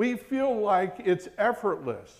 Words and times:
We 0.00 0.16
feel 0.16 0.58
like 0.58 1.02
it's 1.04 1.28
effortless, 1.36 2.10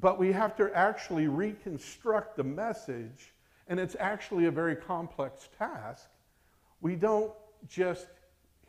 but 0.00 0.18
we 0.18 0.32
have 0.32 0.56
to 0.56 0.76
actually 0.76 1.28
reconstruct 1.28 2.36
the 2.36 2.42
message, 2.42 3.32
and 3.68 3.78
it's 3.78 3.94
actually 4.00 4.46
a 4.46 4.50
very 4.50 4.74
complex 4.74 5.48
task. 5.56 6.08
We 6.80 6.96
don't 6.96 7.32
just 7.68 8.08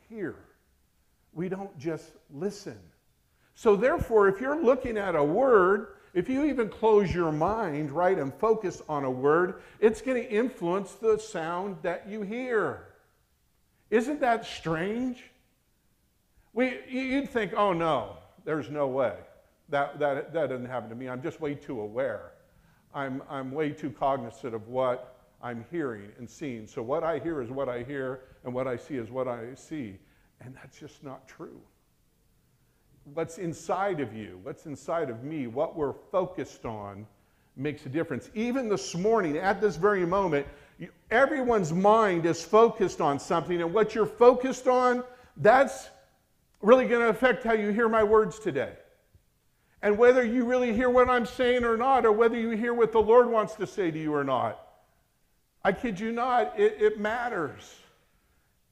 hear, 0.08 0.36
we 1.34 1.50
don't 1.50 1.76
just 1.80 2.12
listen. 2.32 2.78
So, 3.56 3.76
therefore, 3.76 4.28
if 4.28 4.40
you're 4.40 4.64
looking 4.64 5.00
at 5.00 5.16
a 5.16 5.24
word, 5.24 5.96
if 6.14 6.30
you 6.30 6.46
even 6.46 6.70
close 6.70 7.12
your 7.12 7.32
mind, 7.32 7.92
right, 7.92 8.20
and 8.20 8.32
focus 8.36 8.84
on 8.88 9.04
a 9.04 9.10
word, 9.10 9.64
it's 9.80 10.00
going 10.00 10.22
to 10.22 10.30
influence 10.30 10.92
the 10.92 11.18
sound 11.18 11.78
that 11.82 12.08
you 12.08 12.22
hear. 12.22 12.86
Isn't 13.90 14.20
that 14.20 14.46
strange? 14.46 15.24
We, 16.54 16.78
you'd 16.88 17.32
think, 17.32 17.54
oh 17.58 17.74
no, 17.74 18.18
there's 18.46 18.70
no 18.70 18.88
way. 18.88 19.16
That, 19.70 20.00
that, 20.00 20.34
that 20.34 20.50
doesn't 20.50 20.66
happen 20.66 20.90
to 20.90 20.96
me. 20.96 21.10
I'm 21.10 21.22
just 21.22 21.40
way 21.42 21.56
too 21.56 21.80
aware. 21.80 22.32
I'm, 22.94 23.24
I'm 23.30 23.52
way 23.52 23.72
too 23.72 23.90
cognizant 23.90 24.54
of 24.54 24.68
what 24.68 25.18
I'm 25.42 25.66
hearing 25.72 26.12
and 26.18 26.30
seeing. 26.30 26.68
So 26.68 26.82
what 26.82 27.04
I 27.04 27.20
hear 27.20 27.42
is 27.42 27.50
what 27.50 27.70
I 27.70 27.84
hear, 27.84 28.22
and 28.44 28.54
what 28.54 28.68
I 28.68 28.78
see 28.78 28.96
is 28.96 29.10
what 29.10 29.28
I 29.28 29.56
see. 29.56 29.98
And 30.42 30.56
that's 30.56 30.80
just 30.80 31.04
not 31.04 31.28
true. 31.28 31.60
What's 33.14 33.38
inside 33.38 34.00
of 34.00 34.14
you, 34.14 34.40
what's 34.44 34.66
inside 34.66 35.10
of 35.10 35.24
me, 35.24 35.48
what 35.48 35.76
we're 35.76 35.94
focused 36.12 36.66
on 36.66 37.06
makes 37.56 37.86
a 37.86 37.90
difference. 37.90 38.30
Even 38.34 38.70
this 38.70 38.96
morning, 38.96 39.38
at 39.38 39.60
this 39.60 39.76
very 39.76 40.06
moment, 40.06 40.48
everyone's 41.12 41.74
mind 41.74 42.26
is 42.26 42.44
focused 42.44 43.02
on 43.02 43.20
something, 43.20 43.62
and 43.62 43.74
what 43.74 43.94
you're 43.94 44.06
focused 44.06 44.68
on, 44.68 45.04
that's 45.38 45.90
really 46.64 46.88
going 46.88 47.02
to 47.02 47.10
affect 47.10 47.44
how 47.44 47.54
you 47.54 47.70
hear 47.70 47.88
my 47.90 48.04
words 48.04 48.40
today. 48.40 48.74
And 49.82 49.98
whether 49.98 50.24
you 50.24 50.46
really 50.46 50.74
hear 50.74 50.90
what 50.90 51.10
I'm 51.10 51.26
saying 51.26 51.66
or 51.66 51.76
not, 51.76 52.06
or 52.06 52.14
whether 52.14 52.40
you 52.40 52.52
hear 52.52 52.74
what 52.74 52.94
the 52.94 53.02
Lord 53.02 53.30
wants 53.30 53.54
to 53.56 53.68
say 53.68 53.92
to 53.92 54.00
you 54.00 54.16
or 54.16 54.24
not. 54.24 54.60
I 55.64 55.74
kid 55.74 56.00
you 56.00 56.14
not, 56.14 56.58
it, 56.58 56.78
it 56.82 57.00
matters. 57.00 57.76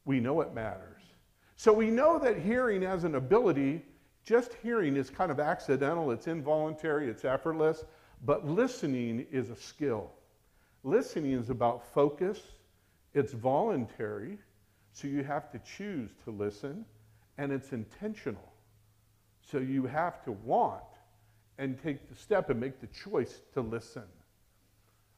We 0.05 0.21
know 0.21 0.39
it 0.39 0.53
matters. 0.53 1.01
So 1.57 1.73
we 1.73 1.91
know 1.91 2.17
that 2.19 2.39
hearing 2.39 2.83
as 2.83 3.03
an 3.03 3.15
ability, 3.15 3.83
just 4.25 4.53
hearing 4.63 4.95
is 4.95 5.09
kind 5.09 5.31
of 5.31 5.39
accidental, 5.39 6.11
it's 6.11 6.27
involuntary, 6.27 7.09
it's 7.09 7.25
effortless, 7.25 7.83
but 8.25 8.47
listening 8.47 9.27
is 9.31 9.49
a 9.49 9.55
skill. 9.55 10.11
Listening 10.83 11.33
is 11.33 11.49
about 11.49 11.85
focus, 11.93 12.39
it's 13.13 13.33
voluntary, 13.33 14.37
so 14.93 15.07
you 15.07 15.23
have 15.23 15.51
to 15.51 15.59
choose 15.59 16.09
to 16.23 16.31
listen, 16.31 16.85
and 17.41 17.51
it's 17.51 17.73
intentional. 17.73 18.53
So 19.41 19.57
you 19.57 19.87
have 19.87 20.23
to 20.25 20.31
want 20.31 20.83
and 21.57 21.81
take 21.81 22.07
the 22.07 22.15
step 22.15 22.51
and 22.51 22.59
make 22.59 22.79
the 22.79 22.87
choice 22.87 23.41
to 23.55 23.61
listen, 23.61 24.03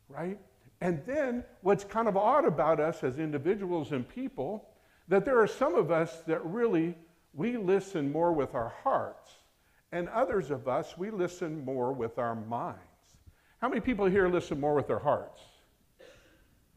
right? 0.08 0.40
And 0.80 1.02
then 1.06 1.44
what's 1.62 1.84
kind 1.84 2.08
of 2.08 2.16
odd 2.16 2.46
about 2.46 2.80
us 2.80 3.04
as 3.04 3.20
individuals 3.20 3.92
and 3.92 4.08
people, 4.08 4.70
that 5.10 5.26
there 5.26 5.38
are 5.38 5.48
some 5.48 5.76
of 5.76 5.92
us 5.92 6.22
that 6.26 6.44
really, 6.46 6.96
we 7.34 7.58
listen 7.58 8.10
more 8.10 8.32
with 8.32 8.56
our 8.56 8.74
hearts, 8.84 9.34
and 9.92 10.08
others 10.08 10.50
of 10.50 10.70
us, 10.70 10.98
we 10.98 11.12
listen 11.12 11.64
more 11.66 11.92
with 11.92 12.18
our 12.18 12.36
minds. 12.36 12.80
How 13.60 13.68
many 13.68 13.82
people 13.82 14.06
here 14.06 14.30
listen 14.30 14.62
more 14.62 14.76
with 14.76 14.88
their 14.88 15.00
hearts? 15.00 15.42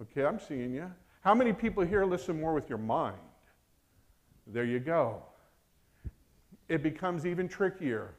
Okay, 0.03 0.25
I'm 0.25 0.41
seeing 0.41 0.75
you. 0.75 0.91
How 1.21 1.37
many 1.37 1.53
people 1.53 1.85
here 1.85 2.05
listen 2.05 2.41
more 2.41 2.53
with 2.53 2.69
your 2.69 2.79
mind? 2.79 3.17
There 4.49 4.65
you 4.65 4.81
go. 4.81 5.23
It 6.69 6.83
becomes 6.83 7.27
even 7.27 7.49
trickier, 7.49 8.15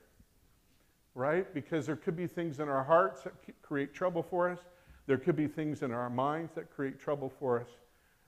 right? 1.16 1.52
Because 1.53 1.86
there 1.86 1.95
could 1.95 2.16
be 2.16 2.28
things 2.28 2.59
in 2.59 2.70
our 2.70 2.84
hearts 2.84 3.23
that 3.23 3.34
create 3.62 3.94
trouble 3.94 4.23
for 4.23 4.50
us. 4.50 4.59
There 5.06 5.17
could 5.17 5.36
be 5.36 5.48
things 5.48 5.84
in 5.84 5.92
our 5.92 6.09
minds 6.09 6.53
that 6.56 6.70
create 6.70 7.00
trouble 7.00 7.31
for 7.40 7.59
us. 7.59 7.68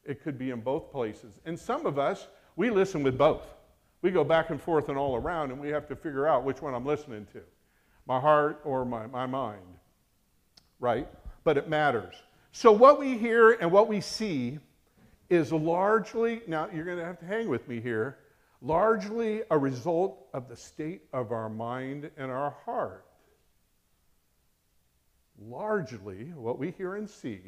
It 0.06 0.24
could 0.24 0.38
be 0.38 0.52
in 0.52 0.62
both 0.62 0.92
places. 0.92 1.40
And 1.46 1.58
some 1.58 1.86
of 1.86 2.00
us, 2.00 2.28
we 2.56 2.70
listen 2.70 3.04
with 3.04 3.18
both. 3.18 3.44
We 4.02 4.12
go 4.12 4.24
back 4.24 4.50
and 4.50 4.62
forth 4.62 4.90
and 4.90 4.98
all 4.98 5.16
around, 5.16 5.52
and 5.52 5.60
we 5.60 5.70
have 5.70 5.88
to 5.90 5.96
figure 5.96 6.28
out 6.28 6.44
which 6.44 6.62
one 6.62 6.74
I'm 6.74 6.86
listening 6.86 7.28
to 7.34 7.42
my 8.08 8.20
heart 8.20 8.60
or 8.64 8.86
my, 8.86 9.06
my 9.08 9.26
mind, 9.26 9.62
right? 10.80 11.08
But 11.44 11.58
it 11.58 11.70
matters. 11.70 12.16
So, 12.52 12.72
what 12.72 13.00
we 13.00 13.18
hear 13.18 13.52
and 13.52 13.72
what 13.72 13.88
we 13.88 14.02
see 14.02 14.58
is 15.30 15.52
largely, 15.54 16.42
now 16.48 16.68
you're 16.74 16.86
going 16.86 16.98
to 16.98 17.06
have 17.06 17.20
to 17.20 17.26
hang 17.26 17.48
with 17.48 17.68
me 17.68 17.80
here, 17.80 18.18
largely 18.62 19.42
a 19.52 19.58
result 19.58 20.28
of 20.34 20.50
the 20.50 20.56
state 20.56 21.04
of 21.14 21.32
our 21.32 21.50
mind 21.50 22.10
and 22.18 22.30
our 22.30 22.56
heart 22.66 23.06
largely 25.48 26.32
what 26.36 26.60
we 26.60 26.72
hear 26.72 26.96
and 26.96 27.10
see 27.10 27.40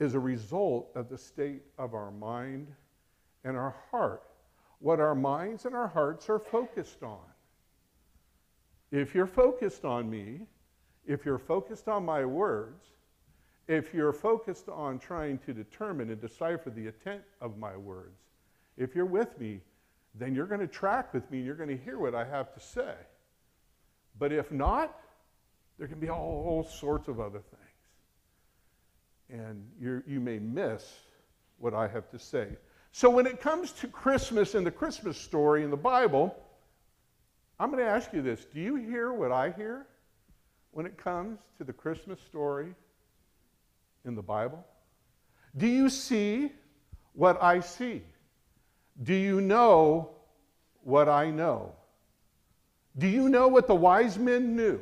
is 0.00 0.14
a 0.14 0.20
result 0.20 0.90
of 0.94 1.08
the 1.08 1.18
state 1.18 1.62
of 1.78 1.94
our 1.94 2.10
mind 2.10 2.66
and 3.44 3.56
our 3.56 3.74
heart, 3.90 4.22
what 4.80 5.00
our 5.00 5.14
minds 5.14 5.66
and 5.66 5.74
our 5.74 5.88
hearts 5.88 6.28
are 6.28 6.38
focused 6.38 7.02
on. 7.02 7.20
If 8.90 9.14
you're 9.14 9.26
focused 9.26 9.84
on 9.84 10.10
me, 10.10 10.40
if 11.06 11.24
you're 11.24 11.38
focused 11.38 11.88
on 11.88 12.04
my 12.04 12.24
words, 12.24 12.86
if 13.66 13.94
you're 13.94 14.12
focused 14.12 14.68
on 14.68 14.98
trying 14.98 15.38
to 15.38 15.54
determine 15.54 16.10
and 16.10 16.20
decipher 16.20 16.70
the 16.70 16.86
intent 16.86 17.22
of 17.40 17.56
my 17.56 17.76
words, 17.76 18.18
if 18.76 18.94
you're 18.94 19.04
with 19.04 19.38
me, 19.38 19.60
then 20.14 20.34
you're 20.34 20.46
going 20.46 20.60
to 20.60 20.66
track 20.66 21.12
with 21.12 21.28
me, 21.30 21.38
and 21.38 21.46
you're 21.46 21.56
going 21.56 21.76
to 21.76 21.76
hear 21.76 21.98
what 21.98 22.14
I 22.14 22.24
have 22.24 22.54
to 22.54 22.60
say. 22.60 22.94
But 24.18 24.32
if 24.32 24.52
not, 24.52 24.96
there 25.78 25.88
can 25.88 25.98
be 25.98 26.08
all, 26.08 26.44
all 26.46 26.64
sorts 26.64 27.08
of 27.08 27.18
other 27.18 27.40
things. 27.40 27.60
And 29.40 29.66
you 30.06 30.20
may 30.20 30.38
miss 30.38 30.84
what 31.58 31.74
I 31.74 31.88
have 31.88 32.08
to 32.10 32.18
say. 32.18 32.48
So, 32.92 33.10
when 33.10 33.26
it 33.26 33.40
comes 33.40 33.72
to 33.72 33.88
Christmas 33.88 34.54
and 34.54 34.64
the 34.64 34.70
Christmas 34.70 35.18
story 35.18 35.64
in 35.64 35.70
the 35.70 35.76
Bible, 35.76 36.36
I'm 37.58 37.70
going 37.70 37.82
to 37.82 37.90
ask 37.90 38.12
you 38.12 38.22
this 38.22 38.44
Do 38.44 38.60
you 38.60 38.76
hear 38.76 39.12
what 39.12 39.32
I 39.32 39.50
hear 39.50 39.86
when 40.70 40.86
it 40.86 40.96
comes 40.96 41.40
to 41.58 41.64
the 41.64 41.72
Christmas 41.72 42.20
story 42.20 42.74
in 44.04 44.14
the 44.14 44.22
Bible? 44.22 44.64
Do 45.56 45.66
you 45.66 45.88
see 45.88 46.52
what 47.14 47.42
I 47.42 47.60
see? 47.60 48.02
Do 49.02 49.14
you 49.14 49.40
know 49.40 50.10
what 50.82 51.08
I 51.08 51.30
know? 51.30 51.72
Do 52.96 53.08
you 53.08 53.28
know 53.28 53.48
what 53.48 53.66
the 53.66 53.74
wise 53.74 54.18
men 54.18 54.54
knew? 54.54 54.80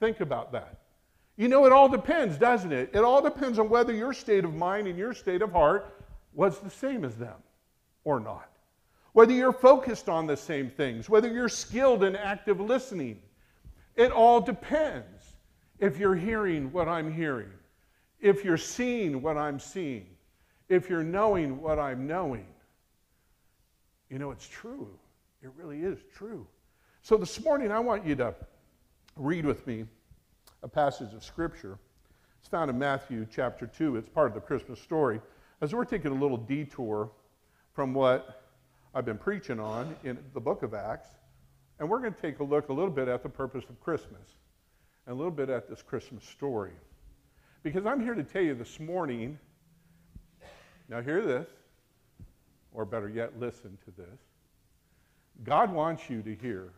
Think 0.00 0.20
about 0.20 0.52
that. 0.52 0.80
You 1.36 1.48
know, 1.48 1.64
it 1.64 1.72
all 1.72 1.88
depends, 1.88 2.36
doesn't 2.36 2.72
it? 2.72 2.90
It 2.92 2.98
all 2.98 3.22
depends 3.22 3.58
on 3.58 3.70
whether 3.70 3.94
your 3.94 4.12
state 4.12 4.44
of 4.44 4.54
mind 4.54 4.86
and 4.86 4.98
your 4.98 5.14
state 5.14 5.40
of 5.40 5.52
heart 5.52 6.04
was 6.34 6.58
the 6.58 6.68
same 6.68 7.04
as 7.04 7.16
them 7.16 7.36
or 8.04 8.20
not. 8.20 8.50
Whether 9.12 9.32
you're 9.32 9.52
focused 9.52 10.08
on 10.08 10.26
the 10.26 10.36
same 10.36 10.70
things, 10.70 11.08
whether 11.08 11.32
you're 11.32 11.48
skilled 11.48 12.04
in 12.04 12.14
active 12.14 12.60
listening. 12.60 13.20
It 13.96 14.12
all 14.12 14.40
depends 14.40 15.34
if 15.78 15.98
you're 15.98 16.14
hearing 16.14 16.70
what 16.72 16.88
I'm 16.88 17.12
hearing, 17.12 17.50
if 18.20 18.44
you're 18.44 18.56
seeing 18.56 19.20
what 19.20 19.36
I'm 19.36 19.58
seeing, 19.58 20.06
if 20.68 20.88
you're 20.88 21.02
knowing 21.02 21.60
what 21.60 21.78
I'm 21.78 22.06
knowing. 22.06 22.46
You 24.10 24.18
know, 24.18 24.32
it's 24.32 24.48
true. 24.48 24.88
It 25.40 25.50
really 25.56 25.82
is 25.82 25.98
true. 26.14 26.44
So 27.00 27.16
this 27.16 27.42
morning, 27.44 27.70
I 27.70 27.78
want 27.78 28.04
you 28.04 28.16
to 28.16 28.34
read 29.16 29.46
with 29.46 29.64
me 29.68 29.84
a 30.64 30.68
passage 30.68 31.14
of 31.14 31.22
Scripture. 31.22 31.78
It's 32.40 32.48
found 32.48 32.70
in 32.70 32.78
Matthew 32.78 33.24
chapter 33.30 33.68
2. 33.68 33.96
It's 33.96 34.08
part 34.08 34.26
of 34.26 34.34
the 34.34 34.40
Christmas 34.40 34.80
story. 34.80 35.20
As 35.60 35.72
we're 35.72 35.84
taking 35.84 36.10
a 36.10 36.14
little 36.14 36.36
detour 36.36 37.12
from 37.72 37.94
what 37.94 38.42
I've 38.94 39.04
been 39.04 39.18
preaching 39.18 39.60
on 39.60 39.94
in 40.02 40.18
the 40.34 40.40
book 40.40 40.64
of 40.64 40.74
Acts, 40.74 41.08
and 41.78 41.88
we're 41.88 42.00
going 42.00 42.12
to 42.12 42.20
take 42.20 42.40
a 42.40 42.44
look 42.44 42.68
a 42.68 42.72
little 42.72 42.90
bit 42.90 43.06
at 43.06 43.22
the 43.22 43.28
purpose 43.28 43.64
of 43.70 43.80
Christmas 43.80 44.28
and 45.06 45.14
a 45.14 45.16
little 45.16 45.30
bit 45.30 45.48
at 45.48 45.68
this 45.68 45.82
Christmas 45.82 46.24
story. 46.24 46.72
Because 47.62 47.86
I'm 47.86 48.00
here 48.00 48.14
to 48.14 48.24
tell 48.24 48.42
you 48.42 48.54
this 48.54 48.80
morning, 48.80 49.38
now 50.88 51.00
hear 51.00 51.24
this, 51.24 51.46
or 52.72 52.84
better 52.84 53.08
yet, 53.08 53.38
listen 53.38 53.76
to 53.84 53.90
this. 53.90 54.20
God 55.44 55.72
wants 55.72 56.08
you 56.10 56.22
to 56.22 56.34
hear 56.34 56.72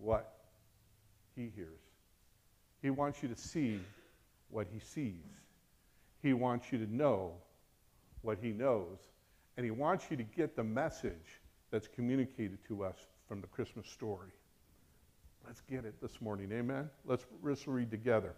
what 0.00 0.34
he 1.36 1.52
hears. 1.54 1.80
He 2.82 2.90
wants 2.90 3.22
you 3.22 3.28
to 3.28 3.36
see 3.36 3.80
what 4.50 4.66
he 4.72 4.80
sees. 4.80 5.14
He 6.22 6.32
wants 6.32 6.72
you 6.72 6.78
to 6.84 6.92
know 6.92 7.32
what 8.22 8.38
he 8.40 8.50
knows. 8.52 8.98
And 9.56 9.64
he 9.64 9.70
wants 9.70 10.06
you 10.10 10.16
to 10.16 10.22
get 10.22 10.56
the 10.56 10.64
message 10.64 11.40
that's 11.70 11.88
communicated 11.88 12.58
to 12.68 12.84
us 12.84 12.96
from 13.28 13.40
the 13.40 13.46
Christmas 13.46 13.88
story. 13.88 14.30
Let's 15.46 15.60
get 15.62 15.84
it 15.84 16.00
this 16.00 16.20
morning. 16.20 16.50
Amen? 16.52 16.90
Let's, 17.04 17.26
read 17.66 17.90
together. 17.90 18.34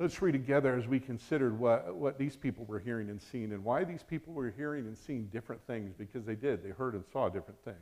Let's 0.00 0.22
read 0.22 0.32
together 0.32 0.74
as 0.76 0.88
we 0.88 0.98
considered 0.98 1.58
what, 1.58 1.94
what 1.94 2.16
these 2.16 2.34
people 2.34 2.64
were 2.64 2.78
hearing 2.78 3.10
and 3.10 3.20
seeing 3.20 3.52
and 3.52 3.62
why 3.62 3.84
these 3.84 4.02
people 4.02 4.32
were 4.32 4.50
hearing 4.50 4.86
and 4.86 4.96
seeing 4.96 5.26
different 5.26 5.60
things 5.66 5.92
because 5.92 6.24
they 6.24 6.36
did. 6.36 6.64
They 6.64 6.70
heard 6.70 6.94
and 6.94 7.04
saw 7.12 7.28
different 7.28 7.62
things. 7.66 7.76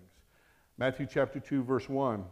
Matthew 0.78 1.06
chapter 1.08 1.38
2, 1.38 1.62
verse 1.62 1.88
1. 1.88 2.24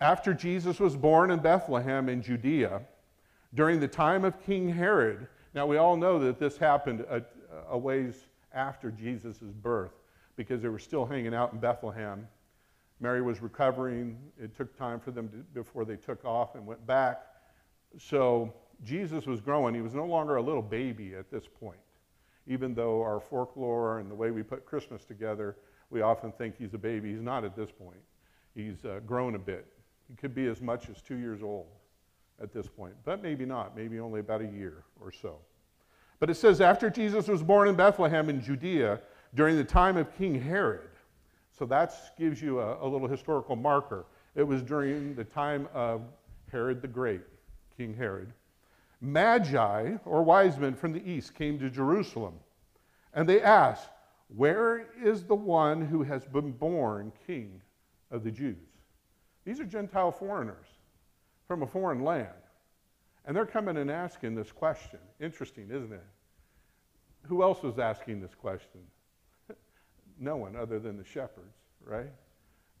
After 0.00 0.32
Jesus 0.32 0.80
was 0.80 0.96
born 0.96 1.30
in 1.30 1.40
Bethlehem 1.40 2.08
in 2.08 2.22
Judea, 2.22 2.80
during 3.52 3.80
the 3.80 3.86
time 3.86 4.24
of 4.24 4.42
King 4.46 4.66
Herod, 4.70 5.28
now 5.52 5.66
we 5.66 5.76
all 5.76 5.98
know 5.98 6.18
that 6.18 6.38
this 6.38 6.56
happened 6.56 7.02
a, 7.02 7.22
a 7.68 7.76
ways 7.76 8.14
after 8.54 8.90
Jesus' 8.90 9.36
birth 9.42 9.92
because 10.36 10.62
they 10.62 10.70
were 10.70 10.78
still 10.78 11.04
hanging 11.04 11.34
out 11.34 11.52
in 11.52 11.58
Bethlehem. 11.58 12.26
Mary 12.98 13.20
was 13.20 13.42
recovering. 13.42 14.16
It 14.42 14.56
took 14.56 14.74
time 14.74 15.00
for 15.00 15.10
them 15.10 15.28
to, 15.28 15.36
before 15.52 15.84
they 15.84 15.96
took 15.96 16.24
off 16.24 16.54
and 16.54 16.64
went 16.64 16.86
back. 16.86 17.26
So 17.98 18.54
Jesus 18.84 19.26
was 19.26 19.40
growing. 19.40 19.74
He 19.74 19.80
was 19.80 19.94
no 19.94 20.06
longer 20.06 20.36
a 20.36 20.42
little 20.42 20.62
baby 20.62 21.14
at 21.14 21.30
this 21.30 21.44
point. 21.60 21.78
Even 22.46 22.74
though 22.74 23.00
our 23.02 23.20
folklore 23.20 24.00
and 24.00 24.10
the 24.10 24.14
way 24.14 24.30
we 24.30 24.42
put 24.42 24.66
Christmas 24.66 25.04
together, 25.04 25.56
we 25.90 26.00
often 26.00 26.32
think 26.32 26.56
he's 26.58 26.74
a 26.74 26.78
baby. 26.78 27.12
He's 27.12 27.22
not 27.22 27.44
at 27.44 27.54
this 27.54 27.70
point. 27.70 28.00
He's 28.54 28.84
uh, 28.84 29.00
grown 29.06 29.34
a 29.34 29.38
bit. 29.38 29.66
He 30.08 30.16
could 30.16 30.34
be 30.34 30.46
as 30.46 30.60
much 30.60 30.88
as 30.88 31.00
two 31.00 31.16
years 31.16 31.42
old 31.42 31.66
at 32.42 32.52
this 32.52 32.66
point, 32.66 32.94
but 33.04 33.22
maybe 33.22 33.44
not, 33.44 33.76
maybe 33.76 34.00
only 34.00 34.20
about 34.20 34.40
a 34.40 34.46
year 34.46 34.84
or 35.00 35.12
so. 35.12 35.36
But 36.18 36.30
it 36.30 36.34
says, 36.34 36.60
after 36.60 36.90
Jesus 36.90 37.28
was 37.28 37.42
born 37.42 37.68
in 37.68 37.76
Bethlehem 37.76 38.28
in 38.28 38.40
Judea 38.40 39.00
during 39.34 39.56
the 39.56 39.64
time 39.64 39.96
of 39.96 40.14
King 40.16 40.40
Herod. 40.40 40.88
So 41.56 41.66
that 41.66 41.94
gives 42.18 42.42
you 42.42 42.60
a, 42.60 42.84
a 42.84 42.86
little 42.86 43.08
historical 43.08 43.56
marker. 43.56 44.06
It 44.34 44.42
was 44.42 44.62
during 44.62 45.14
the 45.14 45.24
time 45.24 45.68
of 45.72 46.02
Herod 46.50 46.82
the 46.82 46.88
Great, 46.88 47.22
King 47.76 47.94
Herod. 47.94 48.32
Magi, 49.04 49.96
or 50.04 50.22
wise 50.22 50.56
men 50.56 50.74
from 50.74 50.92
the 50.92 51.10
east, 51.10 51.34
came 51.34 51.58
to 51.58 51.68
Jerusalem, 51.68 52.34
and 53.12 53.28
they 53.28 53.42
asked, 53.42 53.90
Where 54.28 54.86
is 55.02 55.24
the 55.24 55.34
one 55.34 55.82
who 55.82 56.04
has 56.04 56.24
been 56.24 56.52
born 56.52 57.12
king 57.26 57.60
of 58.12 58.22
the 58.22 58.30
Jews? 58.30 58.56
These 59.44 59.58
are 59.58 59.64
Gentile 59.64 60.12
foreigners 60.12 60.66
from 61.48 61.64
a 61.64 61.66
foreign 61.66 62.04
land. 62.04 62.28
And 63.24 63.36
they're 63.36 63.44
coming 63.44 63.76
and 63.76 63.90
asking 63.90 64.36
this 64.36 64.52
question. 64.52 65.00
Interesting, 65.20 65.68
isn't 65.70 65.92
it? 65.92 66.04
Who 67.22 67.42
else 67.42 67.60
was 67.60 67.80
asking 67.80 68.20
this 68.20 68.34
question? 68.36 68.80
no 70.20 70.36
one 70.36 70.54
other 70.54 70.78
than 70.78 70.96
the 70.96 71.04
shepherds, 71.04 71.56
right? 71.84 72.10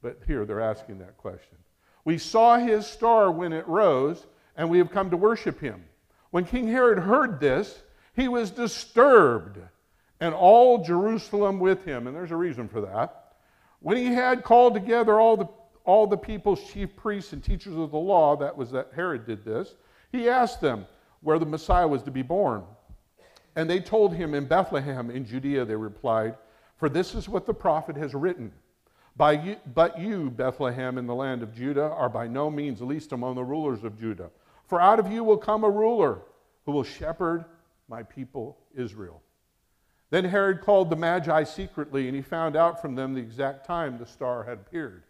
But 0.02 0.20
here 0.26 0.44
they're 0.44 0.60
asking 0.60 1.00
that 1.00 1.16
question. 1.16 1.58
We 2.04 2.18
saw 2.18 2.58
his 2.58 2.86
star 2.86 3.32
when 3.32 3.52
it 3.52 3.66
rose, 3.66 4.26
and 4.56 4.70
we 4.70 4.78
have 4.78 4.90
come 4.90 5.10
to 5.10 5.16
worship 5.16 5.60
him. 5.60 5.84
When 6.32 6.46
King 6.46 6.66
Herod 6.66 6.98
heard 6.98 7.40
this, 7.40 7.82
he 8.16 8.26
was 8.26 8.50
disturbed, 8.50 9.58
and 10.18 10.34
all 10.34 10.82
Jerusalem 10.82 11.60
with 11.60 11.84
him. 11.84 12.06
And 12.06 12.16
there's 12.16 12.30
a 12.30 12.36
reason 12.36 12.68
for 12.68 12.80
that. 12.80 13.34
When 13.80 13.98
he 13.98 14.06
had 14.06 14.42
called 14.42 14.72
together 14.72 15.20
all 15.20 15.36
the, 15.36 15.48
all 15.84 16.06
the 16.06 16.16
people's 16.16 16.64
chief 16.72 16.96
priests 16.96 17.34
and 17.34 17.44
teachers 17.44 17.76
of 17.76 17.90
the 17.90 17.98
law, 17.98 18.34
that 18.36 18.56
was 18.56 18.70
that 18.70 18.92
Herod 18.94 19.26
did 19.26 19.44
this, 19.44 19.74
he 20.10 20.30
asked 20.30 20.62
them 20.62 20.86
where 21.20 21.38
the 21.38 21.44
Messiah 21.44 21.86
was 21.86 22.02
to 22.04 22.10
be 22.10 22.22
born. 22.22 22.64
And 23.54 23.68
they 23.68 23.80
told 23.80 24.14
him 24.14 24.32
in 24.32 24.46
Bethlehem 24.46 25.10
in 25.10 25.26
Judea, 25.26 25.66
they 25.66 25.76
replied, 25.76 26.36
For 26.78 26.88
this 26.88 27.14
is 27.14 27.28
what 27.28 27.44
the 27.44 27.52
prophet 27.52 27.94
has 27.96 28.14
written. 28.14 28.52
By 29.16 29.32
you, 29.32 29.56
but 29.74 30.00
you, 30.00 30.30
Bethlehem, 30.30 30.96
in 30.96 31.06
the 31.06 31.14
land 31.14 31.42
of 31.42 31.54
Judah, 31.54 31.90
are 31.90 32.08
by 32.08 32.26
no 32.26 32.50
means 32.50 32.80
least 32.80 33.12
among 33.12 33.34
the 33.34 33.44
rulers 33.44 33.84
of 33.84 34.00
Judah. 34.00 34.30
For 34.72 34.80
out 34.80 34.98
of 34.98 35.12
you 35.12 35.22
will 35.22 35.36
come 35.36 35.64
a 35.64 35.70
ruler 35.70 36.22
who 36.64 36.72
will 36.72 36.82
shepherd 36.82 37.44
my 37.88 38.04
people 38.04 38.56
Israel. 38.74 39.20
Then 40.08 40.24
Herod 40.24 40.62
called 40.62 40.88
the 40.88 40.96
Magi 40.96 41.44
secretly, 41.44 42.06
and 42.06 42.16
he 42.16 42.22
found 42.22 42.56
out 42.56 42.80
from 42.80 42.94
them 42.94 43.12
the 43.12 43.20
exact 43.20 43.66
time 43.66 43.98
the 43.98 44.06
star 44.06 44.44
had 44.44 44.60
appeared. 44.60 45.02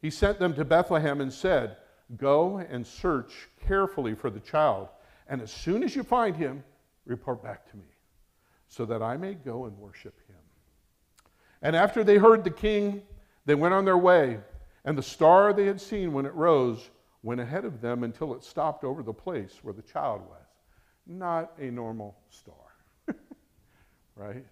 He 0.00 0.08
sent 0.08 0.38
them 0.38 0.54
to 0.54 0.64
Bethlehem 0.64 1.20
and 1.20 1.30
said, 1.30 1.76
Go 2.16 2.56
and 2.56 2.86
search 2.86 3.50
carefully 3.66 4.14
for 4.14 4.30
the 4.30 4.40
child, 4.40 4.88
and 5.28 5.42
as 5.42 5.52
soon 5.52 5.82
as 5.82 5.94
you 5.94 6.02
find 6.02 6.34
him, 6.34 6.64
report 7.04 7.42
back 7.42 7.70
to 7.72 7.76
me, 7.76 7.92
so 8.66 8.86
that 8.86 9.02
I 9.02 9.18
may 9.18 9.34
go 9.34 9.66
and 9.66 9.76
worship 9.76 10.18
him. 10.26 10.36
And 11.60 11.76
after 11.76 12.02
they 12.02 12.16
heard 12.16 12.44
the 12.44 12.50
king, 12.50 13.02
they 13.44 13.54
went 13.54 13.74
on 13.74 13.84
their 13.84 13.98
way, 13.98 14.40
and 14.86 14.96
the 14.96 15.02
star 15.02 15.52
they 15.52 15.66
had 15.66 15.82
seen 15.82 16.14
when 16.14 16.24
it 16.24 16.32
rose 16.32 16.88
went 17.22 17.40
ahead 17.40 17.64
of 17.64 17.80
them 17.80 18.04
until 18.04 18.34
it 18.34 18.42
stopped 18.42 18.84
over 18.84 19.02
the 19.02 19.12
place 19.12 19.58
where 19.62 19.74
the 19.74 19.82
child 19.82 20.22
was. 20.28 20.46
Not 21.06 21.52
a 21.58 21.70
normal 21.70 22.16
star, 22.30 23.14
right? 24.16 24.44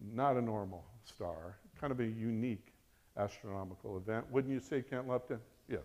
Not 0.00 0.36
a 0.36 0.42
normal 0.42 0.84
star. 1.04 1.56
Kind 1.80 1.92
of 1.92 2.00
a 2.00 2.06
unique 2.06 2.72
astronomical 3.16 3.96
event. 3.96 4.24
Wouldn't 4.30 4.52
you 4.52 4.60
say, 4.60 4.82
Kent 4.82 5.08
Lupton? 5.08 5.38
Yes. 5.68 5.80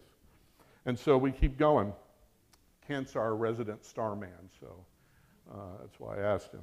And 0.86 0.98
so 0.98 1.18
we 1.18 1.32
keep 1.32 1.58
going. 1.58 1.94
Kent's 2.88 3.16
our 3.16 3.36
resident 3.36 3.84
starman, 3.84 4.30
so 4.60 4.68
uh, 5.52 5.78
that's 5.82 6.00
why 6.00 6.18
I 6.18 6.22
asked 6.22 6.52
him. 6.52 6.62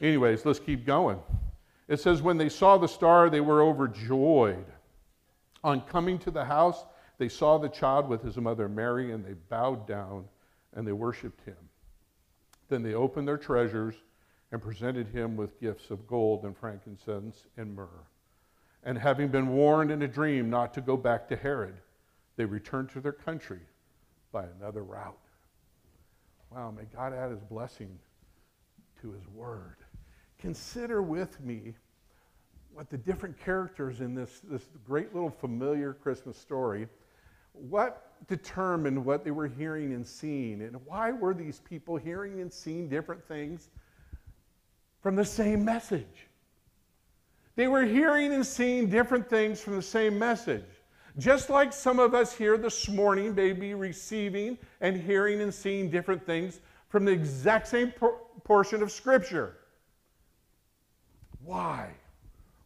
Anyways, 0.00 0.44
let's 0.44 0.58
keep 0.58 0.84
going. 0.84 1.18
It 1.88 2.00
says, 2.00 2.20
When 2.20 2.36
they 2.36 2.48
saw 2.48 2.78
the 2.78 2.88
star, 2.88 3.30
they 3.30 3.40
were 3.40 3.62
overjoyed. 3.62 4.66
On 5.62 5.80
coming 5.82 6.18
to 6.20 6.30
the 6.30 6.44
house, 6.44 6.84
they 7.18 7.28
saw 7.28 7.58
the 7.58 7.68
child 7.68 8.08
with 8.08 8.22
his 8.22 8.36
mother 8.36 8.68
Mary, 8.68 9.12
and 9.12 9.24
they 9.24 9.34
bowed 9.48 9.86
down 9.86 10.24
and 10.74 10.86
they 10.86 10.92
worshiped 10.92 11.44
him. 11.44 11.56
Then 12.68 12.82
they 12.82 12.94
opened 12.94 13.28
their 13.28 13.38
treasures 13.38 13.94
and 14.50 14.60
presented 14.60 15.08
him 15.08 15.36
with 15.36 15.60
gifts 15.60 15.90
of 15.90 16.06
gold 16.06 16.44
and 16.44 16.56
frankincense 16.56 17.46
and 17.56 17.74
myrrh. 17.74 17.88
And 18.82 18.98
having 18.98 19.28
been 19.28 19.48
warned 19.48 19.90
in 19.90 20.02
a 20.02 20.08
dream 20.08 20.50
not 20.50 20.74
to 20.74 20.80
go 20.80 20.96
back 20.96 21.28
to 21.28 21.36
Herod, 21.36 21.74
they 22.36 22.44
returned 22.44 22.90
to 22.90 23.00
their 23.00 23.12
country 23.12 23.60
by 24.32 24.44
another 24.58 24.82
route. 24.82 25.16
Wow, 26.50 26.70
may 26.70 26.84
God 26.94 27.12
add 27.12 27.30
his 27.30 27.40
blessing 27.40 27.98
to 29.00 29.12
his 29.12 29.26
word. 29.28 29.76
Consider 30.38 31.02
with 31.02 31.40
me 31.40 31.74
what 32.72 32.90
the 32.90 32.98
different 32.98 33.38
characters 33.38 34.00
in 34.00 34.14
this, 34.14 34.40
this 34.44 34.68
great 34.86 35.14
little 35.14 35.30
familiar 35.30 35.94
Christmas 35.94 36.36
story, 36.36 36.88
what 37.54 38.26
determined 38.28 39.04
what 39.04 39.24
they 39.24 39.30
were 39.30 39.46
hearing 39.46 39.92
and 39.94 40.06
seeing, 40.06 40.60
and 40.62 40.76
why 40.84 41.12
were 41.12 41.34
these 41.34 41.60
people 41.60 41.96
hearing 41.96 42.40
and 42.40 42.52
seeing 42.52 42.88
different 42.88 43.26
things 43.26 43.70
from 45.00 45.16
the 45.16 45.24
same 45.24 45.64
message? 45.64 46.26
They 47.56 47.68
were 47.68 47.84
hearing 47.84 48.32
and 48.32 48.44
seeing 48.44 48.88
different 48.88 49.30
things 49.30 49.60
from 49.60 49.76
the 49.76 49.82
same 49.82 50.18
message. 50.18 50.64
Just 51.18 51.48
like 51.48 51.72
some 51.72 52.00
of 52.00 52.12
us 52.12 52.32
here 52.34 52.58
this 52.58 52.88
morning 52.88 53.34
may 53.34 53.52
be 53.52 53.74
receiving 53.74 54.58
and 54.80 55.00
hearing 55.00 55.40
and 55.40 55.54
seeing 55.54 55.88
different 55.88 56.26
things 56.26 56.60
from 56.88 57.04
the 57.04 57.12
exact 57.12 57.68
same 57.68 57.92
por- 57.92 58.18
portion 58.42 58.82
of 58.82 58.90
Scripture. 58.90 59.56
Why? 61.44 61.90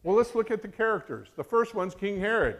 Well, 0.01 0.15
let's 0.15 0.33
look 0.33 0.49
at 0.49 0.63
the 0.63 0.67
characters. 0.67 1.27
The 1.35 1.43
first 1.43 1.75
one's 1.75 1.93
King 1.93 2.19
Herod. 2.19 2.59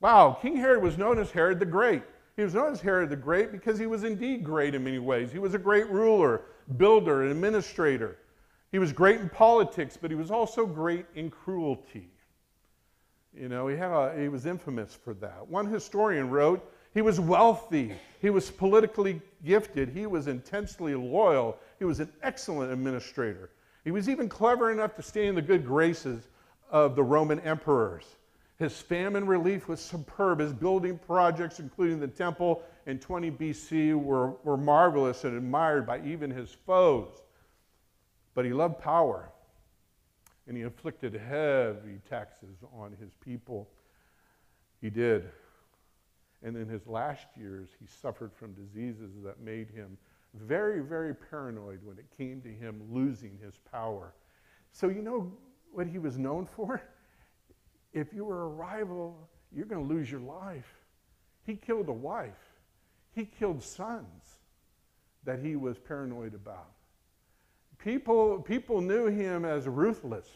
Wow, 0.00 0.38
King 0.40 0.56
Herod 0.56 0.82
was 0.82 0.98
known 0.98 1.18
as 1.18 1.30
Herod 1.30 1.58
the 1.58 1.66
Great. 1.66 2.02
He 2.36 2.42
was 2.42 2.54
known 2.54 2.72
as 2.72 2.80
Herod 2.80 3.10
the 3.10 3.16
Great 3.16 3.52
because 3.52 3.78
he 3.78 3.86
was 3.86 4.04
indeed 4.04 4.44
great 4.44 4.74
in 4.74 4.84
many 4.84 4.98
ways. 4.98 5.30
He 5.32 5.38
was 5.38 5.54
a 5.54 5.58
great 5.58 5.88
ruler, 5.88 6.42
builder, 6.76 7.22
and 7.22 7.30
administrator. 7.30 8.18
He 8.72 8.78
was 8.78 8.92
great 8.92 9.20
in 9.20 9.28
politics, 9.28 9.96
but 10.00 10.10
he 10.10 10.16
was 10.16 10.30
also 10.30 10.66
great 10.66 11.06
in 11.14 11.30
cruelty. 11.30 12.10
You 13.32 13.48
know, 13.48 13.68
he, 13.68 13.76
a, 13.76 14.14
he 14.18 14.28
was 14.28 14.46
infamous 14.46 14.94
for 14.94 15.14
that. 15.14 15.46
One 15.48 15.66
historian 15.66 16.30
wrote, 16.30 16.70
he 16.92 17.02
was 17.02 17.18
wealthy, 17.18 17.92
he 18.20 18.30
was 18.30 18.50
politically 18.50 19.20
gifted, 19.44 19.88
he 19.88 20.06
was 20.06 20.28
intensely 20.28 20.94
loyal, 20.94 21.58
he 21.80 21.84
was 21.84 21.98
an 21.98 22.12
excellent 22.22 22.72
administrator. 22.72 23.50
He 23.82 23.90
was 23.90 24.08
even 24.08 24.28
clever 24.28 24.70
enough 24.70 24.94
to 24.96 25.02
stay 25.02 25.26
in 25.26 25.34
the 25.34 25.42
good 25.42 25.66
graces 25.66 26.28
of 26.70 26.94
the 26.94 27.02
Roman 27.02 27.40
emperors. 27.40 28.04
His 28.64 28.80
famine 28.80 29.26
relief 29.26 29.68
was 29.68 29.78
superb. 29.78 30.40
His 30.40 30.54
building 30.54 30.96
projects, 30.96 31.60
including 31.60 32.00
the 32.00 32.08
temple 32.08 32.62
in 32.86 32.98
20 32.98 33.30
BC, 33.30 33.94
were, 33.94 34.30
were 34.42 34.56
marvelous 34.56 35.24
and 35.24 35.36
admired 35.36 35.86
by 35.86 36.00
even 36.00 36.30
his 36.30 36.56
foes. 36.64 37.10
But 38.32 38.46
he 38.46 38.54
loved 38.54 38.78
power 38.78 39.28
and 40.46 40.56
he 40.56 40.62
inflicted 40.62 41.12
heavy 41.12 42.00
taxes 42.08 42.56
on 42.72 42.96
his 42.98 43.12
people. 43.22 43.68
He 44.80 44.88
did. 44.88 45.28
And 46.42 46.56
in 46.56 46.66
his 46.66 46.86
last 46.86 47.26
years, 47.36 47.68
he 47.78 47.86
suffered 47.86 48.32
from 48.32 48.54
diseases 48.54 49.10
that 49.24 49.42
made 49.42 49.68
him 49.68 49.98
very, 50.32 50.80
very 50.80 51.14
paranoid 51.14 51.80
when 51.84 51.98
it 51.98 52.06
came 52.16 52.40
to 52.40 52.48
him 52.48 52.80
losing 52.90 53.38
his 53.44 53.58
power. 53.70 54.14
So, 54.72 54.88
you 54.88 55.02
know 55.02 55.30
what 55.70 55.86
he 55.86 55.98
was 55.98 56.16
known 56.16 56.46
for? 56.46 56.80
If 57.94 58.12
you 58.12 58.24
were 58.24 58.42
a 58.42 58.48
rival, 58.48 59.28
you're 59.54 59.66
going 59.66 59.86
to 59.86 59.94
lose 59.94 60.10
your 60.10 60.20
life. 60.20 60.66
He 61.46 61.54
killed 61.56 61.88
a 61.88 61.92
wife, 61.92 62.32
he 63.14 63.24
killed 63.24 63.62
sons 63.62 64.40
that 65.24 65.38
he 65.38 65.56
was 65.56 65.78
paranoid 65.78 66.34
about. 66.34 66.72
People, 67.78 68.40
people 68.40 68.80
knew 68.80 69.06
him 69.06 69.44
as 69.44 69.66
ruthless 69.66 70.26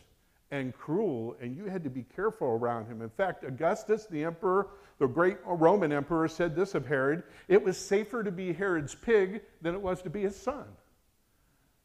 and 0.50 0.74
cruel, 0.74 1.36
and 1.40 1.56
you 1.56 1.66
had 1.66 1.84
to 1.84 1.90
be 1.90 2.04
careful 2.14 2.48
around 2.48 2.86
him. 2.86 3.02
In 3.02 3.10
fact, 3.10 3.44
Augustus, 3.44 4.06
the 4.06 4.24
emperor, 4.24 4.68
the 4.98 5.06
great 5.06 5.36
Roman 5.44 5.92
emperor, 5.92 6.28
said 6.28 6.54
this 6.54 6.74
of 6.74 6.86
Herod 6.86 7.22
it 7.48 7.62
was 7.62 7.76
safer 7.76 8.22
to 8.22 8.30
be 8.30 8.52
Herod's 8.52 8.94
pig 8.94 9.42
than 9.60 9.74
it 9.74 9.80
was 9.80 10.00
to 10.02 10.10
be 10.10 10.22
his 10.22 10.36
son. 10.36 10.64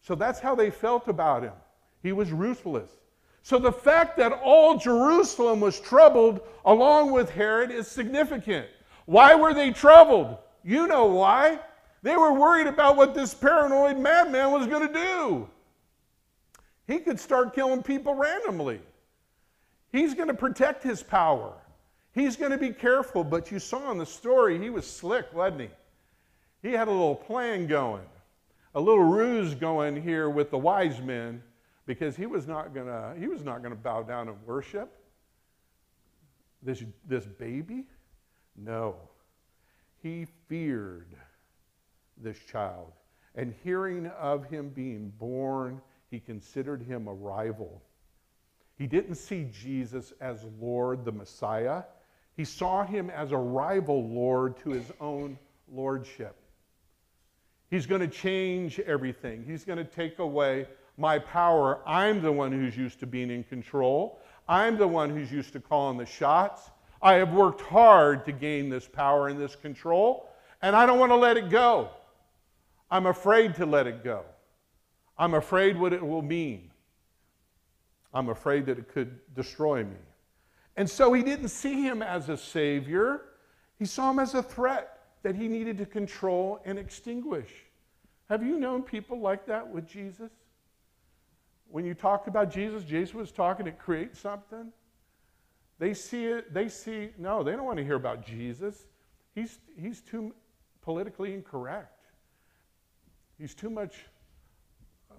So 0.01 0.15
that's 0.15 0.39
how 0.39 0.55
they 0.55 0.69
felt 0.69 1.07
about 1.07 1.43
him. 1.43 1.53
He 2.01 2.11
was 2.11 2.31
ruthless. 2.31 2.91
So 3.43 3.59
the 3.59 3.73
fact 3.73 4.15
that 4.17 4.31
all 4.41 4.77
Jerusalem 4.77 5.59
was 5.59 5.77
troubled 5.77 6.39
along 6.63 7.11
with 7.11 7.29
Herod 7.29 7.71
is 7.71 7.89
significant. 7.89 8.67
Why 9.05 9.35
were 9.35 9.53
they 9.53 9.71
troubled? 9.71 10.37
You 10.63 10.87
know 10.87 11.05
why. 11.07 11.59
They 12.03 12.15
were 12.15 12.31
worried 12.31 12.67
about 12.67 12.95
what 12.95 13.13
this 13.13 13.33
paranoid 13.33 13.97
madman 13.97 14.51
was 14.51 14.65
going 14.65 14.87
to 14.87 14.93
do. 14.93 15.49
He 16.87 16.99
could 16.99 17.19
start 17.19 17.53
killing 17.53 17.83
people 17.83 18.15
randomly. 18.15 18.79
He's 19.91 20.13
going 20.13 20.29
to 20.29 20.33
protect 20.33 20.81
his 20.81 21.03
power. 21.03 21.53
He's 22.13 22.37
going 22.37 22.51
to 22.51 22.57
be 22.57 22.71
careful, 22.71 23.25
but 23.25 23.51
you 23.51 23.59
saw 23.59 23.91
in 23.91 23.97
the 23.97 24.05
story, 24.05 24.57
he 24.57 24.69
was 24.69 24.89
slick, 24.89 25.33
wasn't 25.33 25.61
he? 25.61 25.69
He 26.61 26.71
had 26.71 26.87
a 26.87 26.91
little 26.91 27.15
plan 27.15 27.67
going, 27.67 28.05
a 28.73 28.79
little 28.79 29.03
ruse 29.03 29.53
going 29.53 30.01
here 30.01 30.29
with 30.29 30.49
the 30.49 30.57
wise 30.57 31.01
men 31.01 31.43
because 31.85 32.15
he 32.15 32.25
was 32.25 32.47
not 32.47 32.73
to 32.73 33.15
he 33.19 33.27
was 33.27 33.43
not 33.43 33.63
to 33.63 33.75
bow 33.75 34.03
down 34.03 34.27
and 34.27 34.37
worship 34.45 34.91
this 36.61 36.83
this 37.07 37.25
baby. 37.25 37.85
No. 38.55 38.95
He 40.01 40.27
feared 40.47 41.15
this 42.17 42.37
child. 42.37 42.91
And 43.35 43.53
hearing 43.63 44.07
of 44.19 44.45
him 44.45 44.69
being 44.69 45.11
born, 45.17 45.81
he 46.11 46.19
considered 46.19 46.83
him 46.83 47.07
a 47.07 47.13
rival. 47.13 47.81
He 48.75 48.85
didn't 48.85 49.15
see 49.15 49.49
Jesus 49.51 50.13
as 50.19 50.45
Lord, 50.59 51.05
the 51.05 51.11
Messiah. 51.11 51.83
He 52.35 52.45
saw 52.45 52.85
him 52.85 53.09
as 53.09 53.31
a 53.31 53.37
rival 53.37 54.07
Lord 54.07 54.57
to 54.57 54.71
his 54.71 54.91
own 54.99 55.37
lordship. 55.71 56.35
He's 57.69 57.85
going 57.85 58.01
to 58.01 58.07
change 58.07 58.79
everything. 58.81 59.43
He's 59.45 59.65
going 59.65 59.79
to 59.79 59.83
take 59.83 60.19
away 60.19 60.67
my 60.97 61.19
power. 61.19 61.79
I'm 61.85 62.21
the 62.21 62.31
one 62.31 62.51
who's 62.51 62.77
used 62.77 62.99
to 62.99 63.07
being 63.07 63.31
in 63.31 63.43
control. 63.43 64.21
I'm 64.47 64.77
the 64.77 64.87
one 64.87 65.09
who's 65.09 65.31
used 65.31 65.53
to 65.53 65.59
calling 65.59 65.97
the 65.97 66.05
shots. 66.05 66.69
I 67.01 67.15
have 67.15 67.33
worked 67.33 67.61
hard 67.61 68.25
to 68.25 68.31
gain 68.31 68.69
this 68.69 68.87
power 68.87 69.27
and 69.27 69.39
this 69.39 69.55
control, 69.55 70.29
and 70.61 70.75
I 70.75 70.85
don't 70.85 70.99
want 70.99 71.11
to 71.11 71.17
let 71.17 71.37
it 71.37 71.49
go. 71.49 71.89
I'm 72.89 73.07
afraid 73.07 73.55
to 73.55 73.65
let 73.65 73.87
it 73.87 74.03
go. 74.03 74.23
I'm 75.17 75.33
afraid 75.33 75.77
what 75.77 75.93
it 75.93 76.05
will 76.05 76.21
mean. 76.21 76.71
I'm 78.13 78.29
afraid 78.29 78.65
that 78.67 78.77
it 78.77 78.87
could 78.89 79.19
destroy 79.33 79.83
me. 79.83 79.97
And 80.75 80.89
so 80.89 81.13
he 81.13 81.23
didn't 81.23 81.49
see 81.49 81.81
him 81.81 82.01
as 82.01 82.29
a 82.29 82.37
savior, 82.37 83.21
he 83.77 83.85
saw 83.85 84.11
him 84.11 84.19
as 84.19 84.33
a 84.33 84.43
threat 84.43 84.99
that 85.23 85.35
he 85.35 85.47
needed 85.47 85.77
to 85.79 85.85
control 85.85 86.61
and 86.65 86.77
extinguish. 86.77 87.49
Have 88.29 88.43
you 88.43 88.59
known 88.59 88.83
people 88.83 89.19
like 89.19 89.45
that 89.47 89.67
with 89.67 89.87
Jesus? 89.87 90.31
When 91.73 91.85
you 91.85 91.95
talk 91.95 92.27
about 92.27 92.51
Jesus, 92.51 92.83
Jesus 92.83 93.15
was 93.15 93.31
talking 93.31 93.65
to 93.65 93.71
create 93.71 94.15
something. 94.15 94.71
They 95.79 95.95
see 95.95 96.25
it, 96.25 96.53
they 96.53 96.69
see, 96.69 97.09
no, 97.17 97.41
they 97.41 97.53
don't 97.53 97.65
want 97.65 97.77
to 97.77 97.83
hear 97.83 97.95
about 97.95 98.23
Jesus. 98.23 98.85
He's, 99.33 99.57
he's 99.75 99.99
too 99.99 100.35
politically 100.83 101.33
incorrect. 101.33 102.05
He's 103.39 103.55
too 103.55 103.71
much 103.71 104.05
uh, 105.09 105.15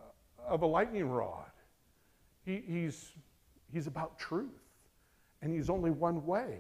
of 0.47 0.63
a 0.63 0.67
lightning 0.67 1.11
rod. 1.11 1.51
He, 2.47 2.63
he's, 2.65 3.11
he's 3.73 3.89
about 3.89 4.17
truth, 4.17 4.63
and 5.43 5.53
he's 5.53 5.69
only 5.69 5.91
one 5.91 6.25
way. 6.25 6.59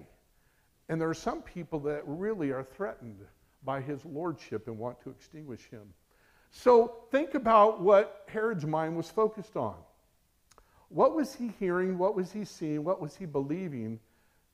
And 0.89 1.01
there 1.01 1.09
are 1.09 1.15
some 1.15 1.41
people 1.41 1.79
that 1.79 2.03
really 2.05 2.51
are 2.51 2.65
threatened 2.65 3.21
by 3.63 3.81
his 3.81 4.05
lordship 4.05 4.67
and 4.67 4.77
want 4.77 5.01
to 5.03 5.11
extinguish 5.11 5.71
him. 5.71 5.95
So 6.57 6.95
think 7.11 7.35
about 7.35 7.81
what 7.81 8.23
Herod's 8.29 8.65
mind 8.65 8.97
was 8.97 9.11
focused 9.11 9.57
on. 9.57 9.75
What 10.89 11.17
was 11.17 11.35
he 11.35 11.53
hearing? 11.59 11.99
What 11.99 12.15
was 12.15 12.31
he 12.31 12.45
seeing? 12.45 12.85
What 12.85 13.01
was 13.01 13.17
he 13.17 13.27
believing 13.27 13.99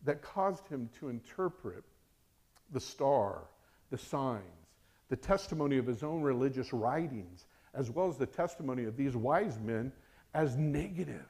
that 0.05 0.23
caused 0.23 0.67
him 0.67 0.89
to 0.99 1.11
interpret 1.11 1.85
the 2.73 2.81
star, 2.81 3.43
the 3.91 3.99
signs, 3.99 4.41
the 5.11 5.17
testimony 5.17 5.77
of 5.77 5.87
his 5.87 6.03
own 6.03 6.23
religious 6.23 6.73
writings, 6.73 7.45
as 7.75 7.91
well 7.91 8.09
as 8.09 8.17
the 8.17 8.27
testimony 8.27 8.85
of 8.85 8.97
these 8.97 9.15
wise 9.15 9.59
men, 9.61 9.93
as 10.33 10.57
negative 10.57 11.29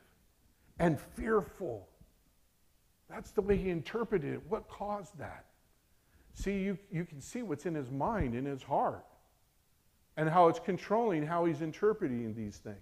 and 0.78 1.00
fearful. 1.00 1.88
That's 3.08 3.32
the 3.32 3.42
way 3.42 3.56
he 3.56 3.70
interpreted 3.70 4.34
it. 4.34 4.42
What 4.48 4.68
caused 4.68 5.18
that? 5.18 5.46
See, 6.34 6.60
you, 6.60 6.78
you 6.92 7.04
can 7.04 7.20
see 7.20 7.42
what's 7.42 7.66
in 7.66 7.74
his 7.74 7.90
mind, 7.90 8.36
in 8.36 8.44
his 8.44 8.62
heart, 8.62 9.04
and 10.20 10.28
how 10.28 10.48
it's 10.48 10.58
controlling 10.58 11.26
how 11.26 11.46
he's 11.46 11.62
interpreting 11.62 12.34
these 12.34 12.58
things. 12.58 12.76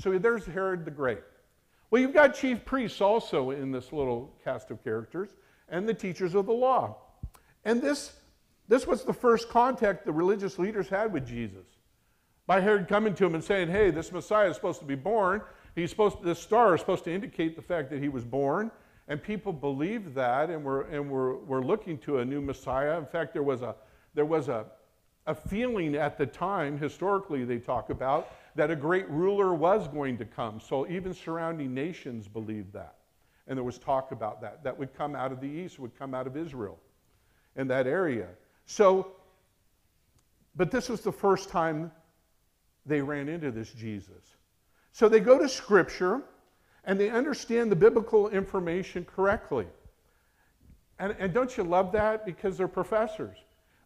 So 0.00 0.18
there's 0.18 0.46
Herod 0.46 0.86
the 0.86 0.90
Great. 0.90 1.18
Well, 1.90 2.00
you've 2.00 2.14
got 2.14 2.34
chief 2.34 2.64
priests 2.64 3.02
also 3.02 3.50
in 3.50 3.70
this 3.70 3.92
little 3.92 4.34
cast 4.42 4.70
of 4.70 4.82
characters, 4.82 5.28
and 5.68 5.86
the 5.86 5.92
teachers 5.92 6.34
of 6.34 6.46
the 6.46 6.54
law. 6.54 6.96
And 7.66 7.82
this 7.82 8.14
this 8.66 8.86
was 8.86 9.04
the 9.04 9.12
first 9.12 9.50
contact 9.50 10.06
the 10.06 10.12
religious 10.12 10.58
leaders 10.58 10.88
had 10.88 11.12
with 11.12 11.26
Jesus. 11.26 11.66
By 12.46 12.60
Herod 12.60 12.88
coming 12.88 13.12
to 13.16 13.26
him 13.26 13.34
and 13.34 13.44
saying, 13.44 13.68
Hey, 13.68 13.90
this 13.90 14.10
Messiah 14.10 14.48
is 14.48 14.56
supposed 14.56 14.80
to 14.80 14.86
be 14.86 14.94
born. 14.94 15.42
He's 15.74 15.90
supposed 15.90 16.20
to, 16.20 16.24
this 16.24 16.38
star 16.38 16.74
is 16.74 16.80
supposed 16.80 17.04
to 17.04 17.12
indicate 17.12 17.56
the 17.56 17.62
fact 17.62 17.90
that 17.90 18.00
he 18.02 18.08
was 18.08 18.24
born. 18.24 18.70
And 19.06 19.22
people 19.22 19.52
believed 19.52 20.14
that 20.14 20.48
and 20.48 20.64
were, 20.64 20.82
and 20.84 21.10
were, 21.10 21.36
were 21.40 21.62
looking 21.62 21.98
to 21.98 22.20
a 22.20 22.24
new 22.24 22.40
Messiah. 22.40 22.96
In 22.96 23.04
fact, 23.04 23.34
there 23.34 23.42
was, 23.42 23.60
a, 23.60 23.74
there 24.14 24.24
was 24.24 24.48
a, 24.48 24.64
a 25.28 25.34
feeling 25.34 25.94
at 25.94 26.16
the 26.16 26.26
time, 26.26 26.78
historically, 26.78 27.44
they 27.44 27.58
talk 27.58 27.90
about, 27.90 28.32
that 28.56 28.70
a 28.70 28.76
great 28.76 29.08
ruler 29.10 29.54
was 29.54 29.86
going 29.86 30.16
to 30.16 30.24
come. 30.24 30.58
So 30.58 30.88
even 30.88 31.12
surrounding 31.12 31.74
nations 31.74 32.26
believed 32.26 32.72
that. 32.72 32.94
And 33.46 33.56
there 33.56 33.64
was 33.64 33.78
talk 33.78 34.10
about 34.10 34.40
that. 34.40 34.64
That 34.64 34.76
would 34.76 34.94
come 34.96 35.14
out 35.14 35.30
of 35.30 35.40
the 35.40 35.46
east, 35.46 35.78
would 35.78 35.96
come 35.98 36.14
out 36.14 36.26
of 36.26 36.36
Israel 36.36 36.78
in 37.56 37.68
that 37.68 37.86
area. 37.86 38.28
So, 38.64 39.12
but 40.56 40.70
this 40.70 40.88
was 40.88 41.02
the 41.02 41.12
first 41.12 41.50
time 41.50 41.92
they 42.86 43.02
ran 43.02 43.28
into 43.28 43.50
this 43.50 43.70
Jesus. 43.72 44.36
So 44.92 45.10
they 45.10 45.20
go 45.20 45.38
to 45.38 45.48
Scripture 45.48 46.22
and 46.84 46.98
they 46.98 47.10
understand 47.10 47.70
the 47.70 47.76
biblical 47.76 48.30
information 48.30 49.04
correctly. 49.04 49.66
And, 50.98 51.14
and 51.18 51.34
don't 51.34 51.54
you 51.54 51.64
love 51.64 51.92
that? 51.92 52.24
Because 52.24 52.56
they're 52.56 52.66
professors. 52.66 53.36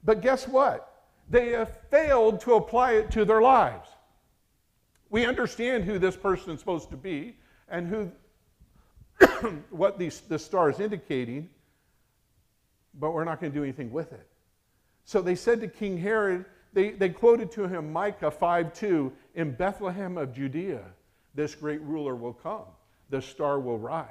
But 0.04 0.22
guess 0.22 0.46
what? 0.46 0.91
They 1.30 1.50
have 1.50 1.72
failed 1.90 2.40
to 2.42 2.54
apply 2.54 2.92
it 2.92 3.10
to 3.12 3.24
their 3.24 3.40
lives. 3.40 3.88
We 5.10 5.26
understand 5.26 5.84
who 5.84 5.98
this 5.98 6.16
person 6.16 6.52
is 6.52 6.60
supposed 6.60 6.90
to 6.90 6.96
be 6.96 7.36
and 7.68 7.86
who 7.86 8.10
what 9.70 9.98
these, 9.98 10.20
this 10.22 10.44
star 10.44 10.70
is 10.70 10.80
indicating, 10.80 11.48
but 12.94 13.12
we're 13.12 13.24
not 13.24 13.40
going 13.40 13.52
to 13.52 13.58
do 13.58 13.62
anything 13.62 13.92
with 13.92 14.12
it. 14.12 14.26
So 15.04 15.20
they 15.20 15.34
said 15.34 15.60
to 15.60 15.68
King 15.68 15.98
Herod, 15.98 16.44
they, 16.72 16.90
they 16.90 17.10
quoted 17.10 17.50
to 17.52 17.66
him 17.66 17.92
Micah 17.92 18.30
5 18.30 18.72
2, 18.72 19.12
in 19.34 19.52
Bethlehem 19.52 20.16
of 20.16 20.32
Judea, 20.34 20.82
this 21.34 21.54
great 21.54 21.80
ruler 21.82 22.14
will 22.14 22.32
come. 22.32 22.66
The 23.10 23.20
star 23.20 23.60
will 23.60 23.78
rise, 23.78 24.06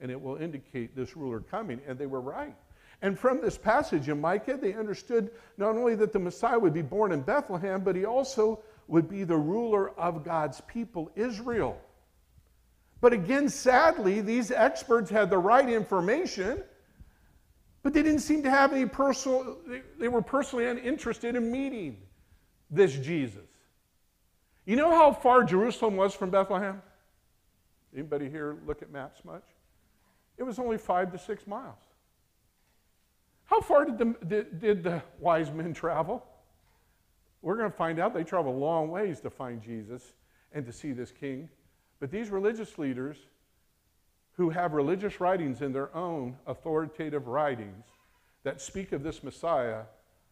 and 0.00 0.10
it 0.10 0.20
will 0.20 0.36
indicate 0.36 0.96
this 0.96 1.16
ruler 1.16 1.40
coming. 1.40 1.80
And 1.86 1.98
they 1.98 2.06
were 2.06 2.20
right. 2.20 2.56
And 3.02 3.18
from 3.18 3.40
this 3.40 3.58
passage 3.58 4.08
in 4.08 4.20
Micah, 4.20 4.56
they 4.56 4.74
understood 4.74 5.32
not 5.58 5.76
only 5.76 5.96
that 5.96 6.12
the 6.12 6.20
Messiah 6.20 6.58
would 6.58 6.72
be 6.72 6.82
born 6.82 7.10
in 7.10 7.20
Bethlehem, 7.20 7.82
but 7.82 7.96
he 7.96 8.04
also 8.04 8.60
would 8.86 9.08
be 9.08 9.24
the 9.24 9.36
ruler 9.36 9.90
of 9.98 10.24
God's 10.24 10.60
people, 10.62 11.10
Israel. 11.16 11.80
But 13.00 13.12
again, 13.12 13.48
sadly, 13.48 14.20
these 14.20 14.52
experts 14.52 15.10
had 15.10 15.30
the 15.30 15.38
right 15.38 15.68
information, 15.68 16.62
but 17.82 17.92
they 17.92 18.04
didn't 18.04 18.20
seem 18.20 18.44
to 18.44 18.50
have 18.50 18.72
any 18.72 18.86
personal, 18.86 19.58
they 19.98 20.06
were 20.06 20.22
personally 20.22 20.66
uninterested 20.66 21.34
in 21.34 21.50
meeting 21.50 21.96
this 22.70 22.96
Jesus. 22.96 23.48
You 24.64 24.76
know 24.76 24.90
how 24.90 25.12
far 25.12 25.42
Jerusalem 25.42 25.96
was 25.96 26.14
from 26.14 26.30
Bethlehem? 26.30 26.80
Anybody 27.92 28.30
here 28.30 28.58
look 28.64 28.80
at 28.80 28.92
maps 28.92 29.24
much? 29.24 29.42
It 30.38 30.44
was 30.44 30.60
only 30.60 30.78
five 30.78 31.10
to 31.10 31.18
six 31.18 31.48
miles. 31.48 31.74
How 33.52 33.60
far 33.60 33.84
did 33.84 33.98
the, 33.98 34.14
did, 34.26 34.60
did 34.60 34.82
the 34.82 35.02
wise 35.18 35.50
men 35.50 35.74
travel? 35.74 36.24
We're 37.42 37.58
going 37.58 37.70
to 37.70 37.76
find 37.76 37.98
out 37.98 38.14
they 38.14 38.24
traveled 38.24 38.56
a 38.56 38.58
long 38.58 38.88
ways 38.88 39.20
to 39.20 39.28
find 39.28 39.60
Jesus 39.60 40.14
and 40.52 40.64
to 40.64 40.72
see 40.72 40.92
this 40.92 41.10
king. 41.12 41.50
But 42.00 42.10
these 42.10 42.30
religious 42.30 42.78
leaders 42.78 43.18
who 44.38 44.48
have 44.48 44.72
religious 44.72 45.20
writings 45.20 45.60
in 45.60 45.70
their 45.70 45.94
own 45.94 46.38
authoritative 46.46 47.26
writings 47.26 47.84
that 48.42 48.58
speak 48.62 48.92
of 48.92 49.02
this 49.02 49.22
Messiah 49.22 49.82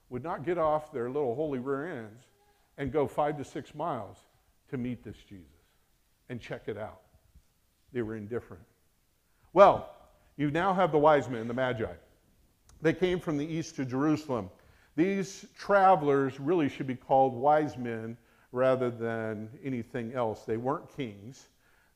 would 0.09 0.25
not 0.25 0.43
get 0.43 0.57
off 0.57 0.91
their 0.91 1.11
little 1.11 1.35
holy 1.35 1.59
rear 1.59 1.99
ends 1.99 2.25
and 2.79 2.91
go 2.91 3.07
five 3.07 3.37
to 3.37 3.45
six 3.45 3.75
miles 3.75 4.17
to 4.71 4.79
meet 4.79 5.05
this 5.05 5.19
Jesus 5.29 5.47
and 6.31 6.41
check 6.41 6.69
it 6.69 6.79
out. 6.79 7.03
They 7.93 8.01
were 8.01 8.17
indifferent. 8.17 8.63
Well, 9.53 9.95
you 10.39 10.51
now 10.51 10.73
have 10.73 10.91
the 10.91 10.99
wise 10.99 11.29
men, 11.29 11.49
the 11.49 11.53
Magi. 11.53 11.85
They 12.83 12.93
came 12.93 13.21
from 13.21 13.37
the 13.37 13.47
east 13.47 13.77
to 13.77 13.85
Jerusalem. 13.85 14.51
These 14.97 15.47
travelers 15.59 16.41
really 16.41 16.69
should 16.69 16.87
be 16.87 16.95
called 16.95 17.35
wise 17.35 17.77
men 17.77 18.17
rather 18.53 18.91
than 18.91 19.49
anything 19.63 20.15
else. 20.15 20.45
They 20.45 20.57
weren't 20.57 20.95
kings, 20.97 21.49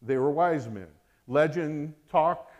they 0.02 0.16
were 0.16 0.30
wise 0.30 0.68
men. 0.68 0.88
Legend 1.26 1.94
talk 2.10 2.50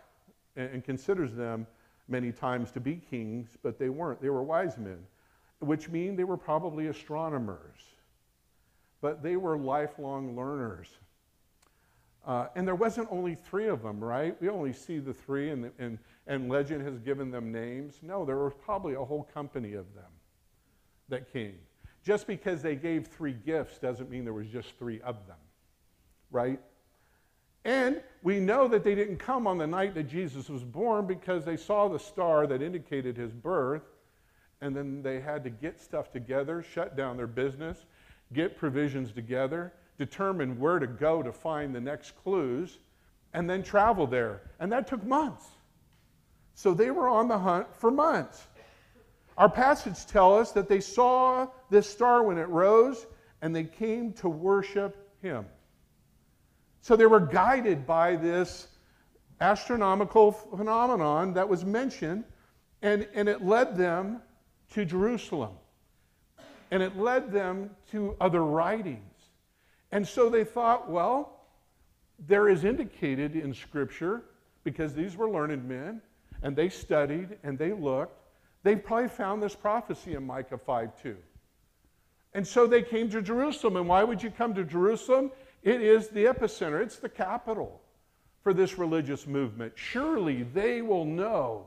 and 0.55 0.83
considers 0.83 1.33
them 1.33 1.67
many 2.07 2.31
times 2.31 2.71
to 2.71 2.79
be 2.79 2.95
kings, 2.95 3.57
but 3.61 3.77
they 3.77 3.89
weren't. 3.89 4.21
They 4.21 4.29
were 4.29 4.43
wise 4.43 4.77
men, 4.77 4.99
which 5.59 5.89
mean 5.89 6.15
they 6.15 6.23
were 6.23 6.37
probably 6.37 6.87
astronomers. 6.87 7.81
But 9.01 9.21
they 9.21 9.35
were 9.35 9.57
lifelong 9.57 10.35
learners. 10.35 10.87
Uh, 12.25 12.47
and 12.55 12.67
there 12.67 12.75
wasn't 12.75 13.07
only 13.11 13.35
three 13.35 13.67
of 13.67 13.83
them, 13.83 14.03
right? 14.03 14.39
We 14.41 14.49
only 14.49 14.73
see 14.73 14.97
the 14.97 15.13
three, 15.13 15.51
and, 15.51 15.71
and, 15.77 15.99
and 16.27 16.49
legend 16.49 16.85
has 16.85 16.97
given 16.99 17.31
them 17.31 17.51
names. 17.51 17.99
No, 18.01 18.25
there 18.25 18.37
were 18.37 18.51
probably 18.51 18.95
a 18.95 19.03
whole 19.03 19.23
company 19.33 19.73
of 19.73 19.93
them 19.93 20.11
that 21.09 21.31
came. 21.31 21.57
Just 22.03 22.27
because 22.27 22.61
they 22.61 22.75
gave 22.75 23.07
three 23.07 23.33
gifts 23.33 23.79
doesn't 23.79 24.09
mean 24.09 24.23
there 24.23 24.33
was 24.33 24.47
just 24.47 24.77
three 24.77 25.01
of 25.01 25.15
them, 25.27 25.37
right? 26.31 26.59
And 27.63 28.01
we 28.21 28.39
know 28.39 28.67
that 28.67 28.83
they 28.83 28.93
didn't 28.93 29.17
come 29.17 29.47
on 29.47 29.57
the 29.57 29.65
night 29.65 29.95
that 29.95 30.03
Jesus 30.03 30.49
was 30.49 30.63
born 30.63 31.07
because 31.07 31.43
they 31.43 31.57
saw 31.57 31.87
the 31.87 31.97
star 31.97 32.45
that 32.45 32.61
indicated 32.61 33.17
his 33.17 33.31
birth, 33.31 33.81
and 34.61 34.75
then 34.75 35.01
they 35.01 35.19
had 35.19 35.43
to 35.43 35.49
get 35.49 35.81
stuff 35.81 36.11
together, 36.11 36.61
shut 36.61 36.95
down 36.95 37.17
their 37.17 37.27
business, 37.27 37.85
get 38.33 38.55
provisions 38.55 39.11
together, 39.11 39.73
determine 39.97 40.59
where 40.59 40.77
to 40.77 40.87
go 40.87 41.23
to 41.23 41.31
find 41.31 41.73
the 41.73 41.81
next 41.81 42.15
clues, 42.23 42.77
and 43.33 43.49
then 43.49 43.63
travel 43.63 44.05
there. 44.05 44.43
And 44.59 44.71
that 44.71 44.87
took 44.87 45.03
months. 45.03 45.45
So 46.55 46.73
they 46.73 46.89
were 46.89 47.07
on 47.07 47.27
the 47.27 47.37
hunt 47.37 47.67
for 47.75 47.91
months. 47.91 48.47
Our 49.37 49.49
passage 49.49 50.05
tell 50.07 50.37
us 50.37 50.53
that 50.53 50.69
they 50.69 50.79
saw 50.79 51.47
this 51.69 51.87
star 51.87 52.23
when 52.23 52.37
it 52.37 52.47
rose 52.47 53.05
and 53.41 53.53
they 53.53 53.65
came 53.65 54.13
to 54.13 54.29
worship 54.29 55.11
him. 55.21 55.45
So 56.81 56.95
they 56.95 57.05
were 57.05 57.19
guided 57.19 57.85
by 57.85 58.15
this 58.15 58.69
astronomical 59.41 60.31
phenomenon 60.31 61.33
that 61.33 61.49
was 61.49 61.65
mentioned, 61.65 62.23
and, 62.81 63.05
and 63.13 63.27
it 63.27 63.43
led 63.43 63.75
them 63.75 64.21
to 64.73 64.85
Jerusalem. 64.85 65.53
And 66.71 66.81
it 66.81 66.97
led 66.97 67.31
them 67.31 67.71
to 67.91 68.15
other 68.21 68.43
writings. 68.43 69.01
And 69.91 70.07
so 70.07 70.29
they 70.29 70.45
thought, 70.45 70.89
well, 70.89 71.47
there 72.27 72.47
is 72.47 72.63
indicated 72.63 73.35
in 73.35 73.53
Scripture, 73.53 74.23
because 74.63 74.93
these 74.93 75.17
were 75.17 75.29
learned 75.29 75.67
men, 75.67 76.01
and 76.45 76.55
they 76.55 76.69
studied 76.69 77.39
and 77.41 77.57
they 77.57 77.73
looked, 77.73 78.21
they 78.61 78.75
probably 78.75 79.09
found 79.09 79.41
this 79.41 79.55
prophecy 79.55 80.13
in 80.13 80.23
Micah 80.23 80.59
5 80.59 81.01
2. 81.01 81.17
And 82.35 82.45
so 82.45 82.67
they 82.67 82.83
came 82.83 83.09
to 83.09 83.21
Jerusalem. 83.23 83.77
And 83.77 83.87
why 83.87 84.03
would 84.03 84.21
you 84.21 84.29
come 84.29 84.53
to 84.53 84.63
Jerusalem? 84.63 85.31
It 85.63 85.81
is 85.81 86.09
the 86.09 86.25
epicenter, 86.25 86.83
it's 86.83 86.97
the 86.97 87.09
capital 87.09 87.81
for 88.43 88.53
this 88.53 88.77
religious 88.77 89.25
movement. 89.25 89.73
Surely 89.73 90.43
they 90.43 90.83
will 90.83 91.03
know 91.03 91.65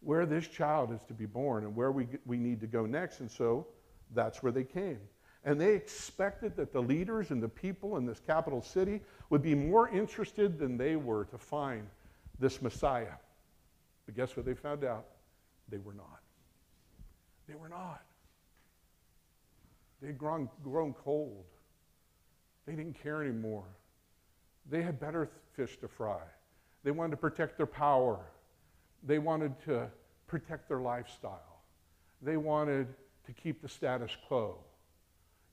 where 0.00 0.26
this 0.26 0.46
child 0.46 0.92
is 0.92 1.00
to 1.08 1.14
be 1.14 1.24
born 1.24 1.64
and 1.64 1.74
where 1.74 1.90
we, 1.90 2.08
we 2.26 2.36
need 2.36 2.60
to 2.60 2.66
go 2.66 2.84
next. 2.84 3.20
And 3.20 3.30
so 3.30 3.66
that's 4.14 4.42
where 4.42 4.52
they 4.52 4.64
came. 4.64 5.00
And 5.44 5.58
they 5.58 5.74
expected 5.74 6.56
that 6.56 6.74
the 6.74 6.82
leaders 6.82 7.30
and 7.30 7.42
the 7.42 7.48
people 7.48 7.96
in 7.96 8.04
this 8.04 8.20
capital 8.20 8.60
city 8.60 9.00
would 9.30 9.40
be 9.40 9.54
more 9.54 9.88
interested 9.88 10.58
than 10.58 10.76
they 10.76 10.96
were 10.96 11.24
to 11.24 11.38
find 11.38 11.86
this 12.38 12.60
Messiah. 12.60 13.14
But 14.08 14.16
guess 14.16 14.38
what 14.38 14.46
they 14.46 14.54
found 14.54 14.84
out? 14.84 15.04
They 15.68 15.76
were 15.76 15.92
not. 15.92 16.20
They 17.46 17.54
were 17.54 17.68
not. 17.68 18.00
They'd 20.00 20.16
grown, 20.16 20.48
grown 20.64 20.94
cold. 20.94 21.44
They 22.64 22.72
didn't 22.72 22.98
care 23.02 23.22
anymore. 23.22 23.66
They 24.70 24.80
had 24.80 24.98
better 24.98 25.28
fish 25.52 25.76
to 25.80 25.88
fry. 25.88 26.22
They 26.84 26.90
wanted 26.90 27.10
to 27.10 27.16
protect 27.18 27.58
their 27.58 27.66
power. 27.66 28.20
They 29.02 29.18
wanted 29.18 29.52
to 29.66 29.90
protect 30.26 30.68
their 30.68 30.80
lifestyle. 30.80 31.60
They 32.22 32.38
wanted 32.38 32.86
to 33.26 33.32
keep 33.32 33.60
the 33.60 33.68
status 33.68 34.16
quo. 34.26 34.56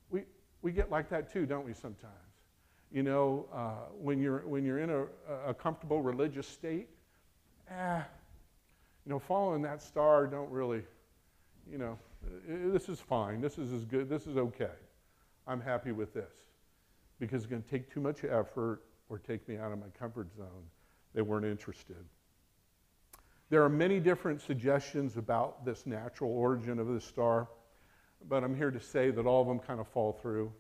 We, 0.10 0.22
we 0.62 0.72
get 0.72 0.90
like 0.90 1.10
that 1.10 1.30
too, 1.30 1.46
don't 1.46 1.66
we, 1.66 1.74
sometimes? 1.74 2.14
You 2.90 3.04
know, 3.04 3.48
uh, 3.54 3.92
when, 4.00 4.22
you're, 4.22 4.48
when 4.48 4.64
you're 4.64 4.80
in 4.80 4.92
a, 4.92 5.08
a 5.46 5.54
comfortable 5.54 6.02
religious 6.02 6.48
state, 6.48 6.88
eh, 7.70 8.02
you 9.06 9.12
know, 9.12 9.20
following 9.20 9.62
that 9.62 9.82
star 9.82 10.26
don't 10.26 10.50
really, 10.50 10.82
you 11.72 11.78
know, 11.78 11.98
this 12.48 12.90
is 12.90 13.00
fine. 13.00 13.40
This 13.40 13.58
is 13.58 13.72
as 13.72 13.86
good. 13.86 14.10
This 14.10 14.26
is 14.26 14.36
okay. 14.38 14.72
I'm 15.48 15.62
happy 15.62 15.92
with 15.92 16.14
this 16.14 16.34
because 17.20 17.44
it's 17.44 17.50
going 17.50 17.62
to 17.62 17.70
take 17.70 17.92
too 17.94 18.02
much 18.02 18.24
effort 18.24 18.82
or 19.10 19.20
take 19.20 19.48
me 19.48 19.58
out 19.58 19.72
of 19.72 19.80
my 19.80 19.90
comfort 19.98 20.36
zone. 20.36 20.66
They 21.14 21.22
weren't 21.22 21.46
interested. 21.46 22.04
There 23.50 23.64
are 23.64 23.70
many 23.70 24.00
different 24.00 24.42
suggestions 24.42 25.18
about 25.18 25.64
this 25.66 25.86
natural 25.86 26.32
origin 26.32 26.80
of 26.80 26.88
the 26.88 27.00
star, 27.00 27.48
but 28.28 28.44
I'm 28.44 28.56
here 28.56 28.72
to 28.72 28.80
say 28.80 29.12
that 29.12 29.28
all 29.28 29.42
of 29.42 29.48
them 29.48 29.60
kind 29.60 29.80
of 29.80 29.88
fall 29.88 30.14
through. 30.14 30.52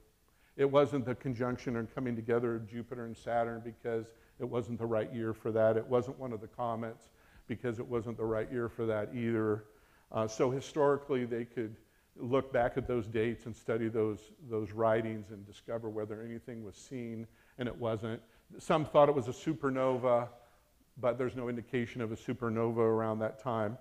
It 0.56 0.70
wasn't 0.70 1.04
the 1.04 1.16
conjunction 1.16 1.78
and 1.78 1.94
coming 1.94 2.16
together 2.16 2.56
of 2.56 2.70
Jupiter 2.70 3.06
and 3.06 3.18
Saturn 3.18 3.62
because 3.66 4.06
it 4.40 4.46
wasn't 4.46 4.78
the 4.78 4.86
right 4.86 5.12
year 5.12 5.34
for 5.34 5.52
that. 5.52 5.78
It 5.78 5.86
wasn't 5.86 6.20
one 6.20 6.32
of 6.32 6.42
the 6.42 6.48
comets 6.48 7.10
because 7.48 7.80
it 7.80 7.88
wasn't 7.88 8.18
the 8.18 8.26
right 8.26 8.52
year 8.52 8.70
for 8.70 8.86
that 8.86 9.10
either. 9.14 9.66
Uh, 10.12 10.28
so 10.28 10.50
historically, 10.50 11.26
they 11.26 11.46
could 11.46 11.76
look 12.18 12.54
back 12.54 12.78
at 12.78 12.88
those 12.88 13.08
dates 13.08 13.46
and 13.46 13.56
study 13.56 13.90
those, 13.90 14.20
those 14.50 14.72
writings 14.72 15.32
and 15.32 15.46
discover 15.46 15.90
whether 15.90 16.22
anything 16.22 16.64
was 16.64 16.76
seen, 16.76 17.28
and 17.58 17.68
it 17.68 17.76
wasn't. 17.76 18.22
Some 18.58 18.86
thought 18.86 19.10
it 19.10 19.16
was 19.16 19.28
a 19.28 19.32
supernova, 19.32 20.30
but 20.98 21.18
there's 21.18 21.36
no 21.36 21.50
indication 21.50 22.02
of 22.02 22.12
a 22.12 22.16
supernova 22.16 22.78
around 22.78 23.20
that 23.20 23.40
time. 23.42 23.78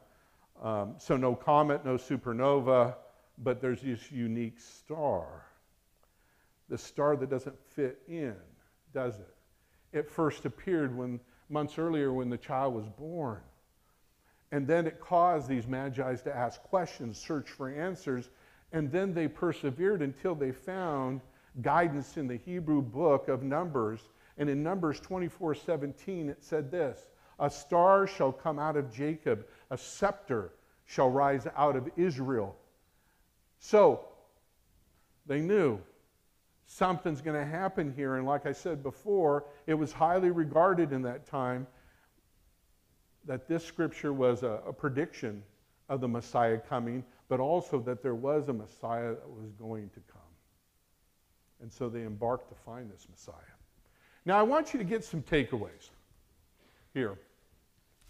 Um, 0.63 0.95
so 0.99 1.17
no 1.17 1.35
comet, 1.35 1.85
no 1.85 1.97
supernova, 1.97 2.95
but 3.39 3.61
there's 3.61 3.83
this 3.83 4.11
unique 4.11 4.59
star. 4.59 5.47
The 6.69 6.79
star 6.79 7.17
that 7.17 7.31
doesn't 7.31 7.57
fit 7.71 8.01
in, 8.09 8.35
does 8.93 9.19
it? 9.19 9.35
It 9.93 10.11
first 10.11 10.45
appeared 10.45 10.97
when 10.97 11.21
months 11.49 11.79
earlier 11.79 12.13
when 12.13 12.31
the 12.31 12.39
child 12.39 12.75
was 12.75 12.87
born. 12.89 13.41
And 14.55 14.69
then 14.69 14.87
it 14.87 15.01
caused 15.01 15.49
these 15.49 15.67
magi's 15.67 16.23
to 16.23 16.37
ask 16.37 16.63
questions, 16.63 17.19
search 17.19 17.51
for 17.51 17.69
answers, 17.69 18.31
and 18.71 18.89
then 18.89 19.13
they 19.13 19.27
persevered 19.27 20.01
until 20.01 20.37
they 20.37 20.53
found 20.53 21.23
guidance 21.61 22.17
in 22.17 22.29
the 22.29 22.37
Hebrew 22.37 22.81
book 22.81 23.27
of 23.27 23.43
Numbers. 23.43 24.11
And 24.39 24.49
in 24.49 24.63
Numbers 24.63 25.01
24 25.01 25.57
17, 25.57 26.29
it 26.29 26.45
said 26.45 26.71
this 26.71 27.09
A 27.41 27.51
star 27.51 28.07
shall 28.07 28.31
come 28.31 28.61
out 28.61 28.77
of 28.77 28.93
Jacob, 28.93 29.45
a 29.73 29.77
scepter 29.77 30.53
shall 30.85 31.11
rise 31.11 31.49
out 31.57 31.75
of 31.75 31.91
Israel. 31.97 32.55
So 33.59 34.05
they 35.27 35.41
knew 35.41 35.81
something's 36.67 37.23
going 37.23 37.45
to 37.45 37.51
happen 37.51 37.93
here. 37.93 38.19
And 38.19 38.25
like 38.25 38.47
I 38.47 38.53
said 38.53 38.85
before, 38.85 39.47
it 39.67 39.75
was 39.75 39.93
highly 39.93 40.31
regarded 40.31 40.93
in 40.93 41.03
that 41.03 41.27
time 41.27 41.67
that 43.27 43.49
this 43.49 43.65
scripture 43.65 44.13
was 44.13 44.43
a, 44.43 44.61
a 44.67 44.73
prediction 44.73 45.43
of 45.89 46.01
the 46.01 46.09
Messiah 46.09 46.59
coming, 46.59 47.05
but 47.29 47.41
also 47.41 47.79
that 47.81 48.03
there 48.03 48.15
was 48.15 48.49
a 48.49 48.53
Messiah 48.53 49.11
that 49.11 49.29
was 49.29 49.51
going 49.59 49.91
to 49.91 50.01
come. 50.13 50.21
And 51.61 51.73
so 51.73 51.89
they 51.89 52.03
embarked 52.03 52.49
to 52.51 52.55
find 52.55 52.91
this 52.91 53.07
Messiah. 53.11 53.35
Now, 54.27 54.39
I 54.39 54.43
want 54.43 54.73
you 54.73 54.79
to 54.79 54.85
get 54.85 55.05
some 55.05 55.23
takeaways 55.23 55.91
here, 56.93 57.19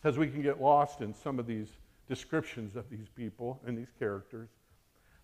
because 0.00 0.18
we 0.18 0.28
can 0.28 0.42
get 0.42 0.60
lost 0.60 1.00
in 1.00 1.14
some 1.14 1.38
of 1.38 1.46
these 1.46 1.68
descriptions 2.08 2.76
of 2.76 2.88
these 2.90 3.08
people 3.08 3.60
and 3.66 3.76
these 3.76 3.92
characters. 3.98 4.48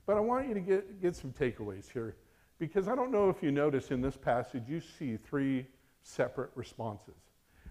But 0.07 0.17
I 0.17 0.21
want 0.21 0.49
you 0.49 0.55
to 0.55 0.61
get, 0.61 1.01
get 1.01 1.15
some 1.15 1.33
takeaways 1.33 1.91
here, 1.93 2.17
because 2.59 2.89
I 2.89 2.95
don't 2.95 3.13
know 3.13 3.29
if 3.29 3.43
you 3.43 3.51
notice 3.51 3.91
in 3.91 4.01
this 4.01 4.17
passage, 4.17 4.65
you 4.69 4.81
see 4.81 5.17
three 5.17 5.67
separate 6.03 6.51
responses. 6.55 7.15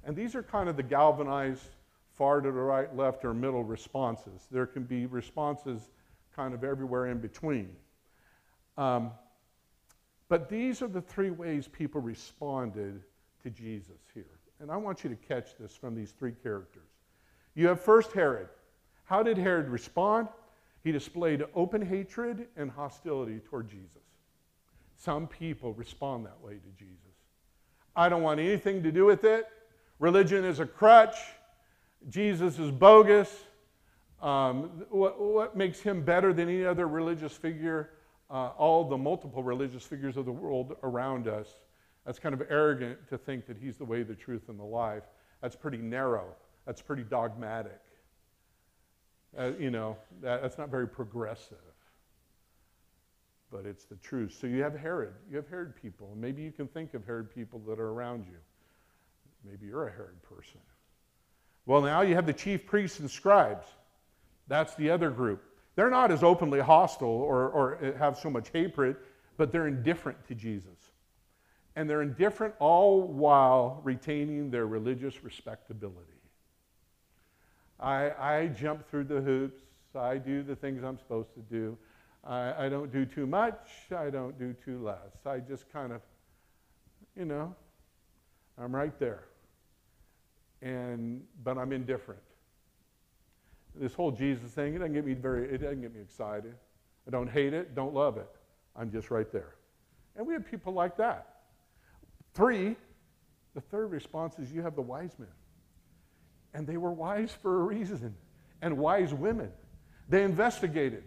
And 0.03 0.15
these 0.15 0.35
are 0.35 0.43
kind 0.43 0.69
of 0.69 0.77
the 0.77 0.83
galvanized 0.83 1.75
far 2.19 2.41
to 2.41 2.51
the 2.51 2.59
right, 2.59 2.93
left, 2.97 3.23
or 3.23 3.33
middle 3.33 3.63
responses. 3.63 4.45
There 4.51 4.67
can 4.67 4.83
be 4.83 5.05
responses 5.05 5.89
kind 6.35 6.53
of 6.53 6.65
everywhere 6.65 7.07
in 7.07 7.19
between. 7.19 7.69
Um, 8.77 9.11
but 10.27 10.49
these 10.49 10.81
are 10.81 10.89
the 10.89 11.01
three 11.01 11.29
ways 11.29 11.69
people 11.69 12.01
responded 12.01 13.01
to 13.41 13.49
Jesus 13.49 14.01
here. 14.13 14.37
And 14.59 14.69
I 14.69 14.75
want 14.75 15.01
you 15.01 15.09
to 15.09 15.15
catch 15.15 15.57
this 15.57 15.73
from 15.73 15.95
these 15.95 16.11
three 16.11 16.33
characters. 16.43 16.89
You 17.55 17.67
have 17.67 17.79
first 17.79 18.11
Herod. 18.11 18.49
How 19.05 19.23
did 19.23 19.37
Herod 19.37 19.69
respond? 19.69 20.27
He 20.83 20.91
displayed 20.91 21.45
open 21.55 21.81
hatred 21.81 22.47
and 22.57 22.69
hostility 22.69 23.39
toward 23.39 23.69
Jesus. 23.69 23.87
Some 24.97 25.25
people 25.25 25.73
respond 25.73 26.25
that 26.25 26.41
way 26.41 26.55
to 26.55 26.69
Jesus. 26.77 26.97
I 27.95 28.09
don't 28.09 28.23
want 28.23 28.41
anything 28.41 28.83
to 28.83 28.91
do 28.91 29.05
with 29.05 29.23
it. 29.23 29.47
Religion 29.99 30.43
is 30.43 30.59
a 30.59 30.65
crutch. 30.65 31.15
Jesus 32.07 32.57
is 32.59 32.71
bogus. 32.71 33.29
Um, 34.21 34.83
what, 34.89 35.19
what, 35.19 35.57
makes 35.57 35.79
him 35.79 36.03
better 36.03 36.33
than 36.33 36.49
any 36.49 36.65
other 36.65 36.87
religious 36.87 37.33
figure? 37.33 37.91
Uh, 38.29 38.49
all 38.57 38.87
the 38.87 38.97
multiple 38.97 39.41
religious 39.41 39.83
figures 39.83 40.15
of 40.15 40.25
the 40.25 40.31
world 40.31 40.75
around 40.83 41.27
us. 41.27 41.47
That's 42.05 42.19
kind 42.19 42.33
of 42.33 42.41
arrogant 42.49 43.07
to 43.09 43.17
think 43.17 43.45
that 43.47 43.57
he's 43.57 43.77
the 43.77 43.85
way, 43.85 44.03
the 44.03 44.15
truth, 44.15 44.49
and 44.49 44.59
the 44.59 44.63
life. 44.63 45.03
That's 45.41 45.55
pretty 45.55 45.77
narrow. 45.77 46.35
That's 46.65 46.81
pretty 46.81 47.03
dogmatic. 47.03 47.79
Uh, 49.37 49.51
you 49.59 49.71
know, 49.71 49.97
that, 50.21 50.41
that's 50.41 50.57
not 50.57 50.69
very 50.69 50.87
progressive. 50.87 51.57
But 53.51 53.65
it's 53.65 53.85
the 53.85 53.95
truth. 53.95 54.37
So 54.39 54.47
you 54.47 54.61
have 54.61 54.77
Herod. 54.77 55.13
You 55.29 55.37
have 55.37 55.47
Herod 55.47 55.75
people. 55.75 56.09
And 56.11 56.21
maybe 56.21 56.41
you 56.41 56.51
can 56.51 56.67
think 56.67 56.93
of 56.93 57.05
Herod 57.05 57.33
people 57.33 57.59
that 57.67 57.79
are 57.79 57.89
around 57.89 58.25
you. 58.25 58.37
Maybe 59.49 59.67
you're 59.67 59.87
a 59.87 59.91
Herod 59.91 60.21
person. 60.23 60.59
Well, 61.69 61.83
now 61.83 62.01
you 62.01 62.15
have 62.15 62.25
the 62.25 62.33
chief 62.33 62.65
priests 62.65 62.99
and 62.99 63.11
scribes. 63.11 63.67
That's 64.47 64.73
the 64.73 64.89
other 64.89 65.11
group. 65.11 65.43
They're 65.75 65.91
not 65.91 66.09
as 66.09 66.23
openly 66.23 66.59
hostile 66.59 67.07
or, 67.07 67.47
or 67.47 67.93
have 67.99 68.17
so 68.17 68.31
much 68.31 68.49
hatred, 68.51 68.95
but 69.37 69.51
they're 69.51 69.67
indifferent 69.67 70.17
to 70.29 70.33
Jesus. 70.33 70.79
And 71.75 71.87
they're 71.87 72.01
indifferent 72.01 72.55
all 72.57 73.03
while 73.03 73.81
retaining 73.83 74.49
their 74.49 74.65
religious 74.65 75.23
respectability. 75.23 76.23
I, 77.79 78.13
I 78.19 78.47
jump 78.47 78.89
through 78.89 79.03
the 79.03 79.21
hoops. 79.21 79.61
I 79.93 80.17
do 80.17 80.41
the 80.41 80.55
things 80.55 80.83
I'm 80.83 80.97
supposed 80.97 81.35
to 81.35 81.41
do. 81.41 81.77
I, 82.23 82.65
I 82.65 82.69
don't 82.69 82.91
do 82.91 83.05
too 83.05 83.27
much. 83.27 83.69
I 83.95 84.09
don't 84.09 84.39
do 84.39 84.55
too 84.65 84.83
less. 84.83 85.23
I 85.23 85.37
just 85.37 85.71
kind 85.71 85.93
of, 85.93 86.01
you 87.15 87.25
know, 87.25 87.53
I'm 88.57 88.75
right 88.75 88.97
there. 88.97 89.28
And, 90.61 91.23
but 91.43 91.57
I'm 91.57 91.71
indifferent. 91.71 92.21
This 93.75 93.93
whole 93.93 94.11
Jesus 94.11 94.51
thing, 94.51 94.75
it 94.75 94.79
doesn't 94.79 94.93
get 94.93 95.05
me 95.05 95.13
very, 95.13 95.45
it 95.49 95.59
doesn't 95.59 95.81
get 95.81 95.93
me 95.93 96.01
excited. 96.01 96.53
I 97.07 97.11
don't 97.11 97.29
hate 97.29 97.53
it, 97.53 97.75
don't 97.75 97.93
love 97.93 98.17
it. 98.17 98.29
I'm 98.75 98.91
just 98.91 99.09
right 99.09 99.31
there. 99.31 99.55
And 100.15 100.27
we 100.27 100.33
have 100.33 100.45
people 100.45 100.73
like 100.73 100.97
that. 100.97 101.27
Three, 102.33 102.75
the 103.55 103.61
third 103.61 103.91
response 103.91 104.37
is 104.37 104.51
you 104.51 104.61
have 104.61 104.75
the 104.75 104.81
wise 104.81 105.17
men. 105.17 105.29
And 106.53 106.67
they 106.67 106.77
were 106.77 106.91
wise 106.91 107.31
for 107.31 107.61
a 107.61 107.63
reason, 107.63 108.15
and 108.61 108.77
wise 108.77 109.13
women. 109.13 109.51
They 110.09 110.23
investigated, 110.23 111.03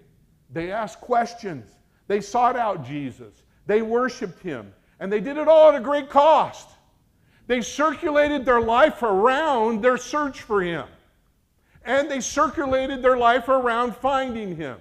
they 0.50 0.70
asked 0.70 1.00
questions, 1.00 1.70
they 2.06 2.20
sought 2.20 2.56
out 2.56 2.84
Jesus, 2.84 3.42
they 3.66 3.82
worshiped 3.82 4.42
him, 4.42 4.72
and 5.00 5.12
they 5.12 5.20
did 5.20 5.36
it 5.36 5.48
all 5.48 5.70
at 5.70 5.74
a 5.74 5.80
great 5.80 6.08
cost. 6.08 6.68
They 7.46 7.60
circulated 7.60 8.44
their 8.44 8.60
life 8.60 9.02
around 9.02 9.82
their 9.82 9.96
search 9.96 10.42
for 10.42 10.62
him. 10.62 10.86
And 11.84 12.10
they 12.10 12.20
circulated 12.20 13.02
their 13.02 13.16
life 13.16 13.48
around 13.48 13.96
finding 13.96 14.56
him. 14.56 14.78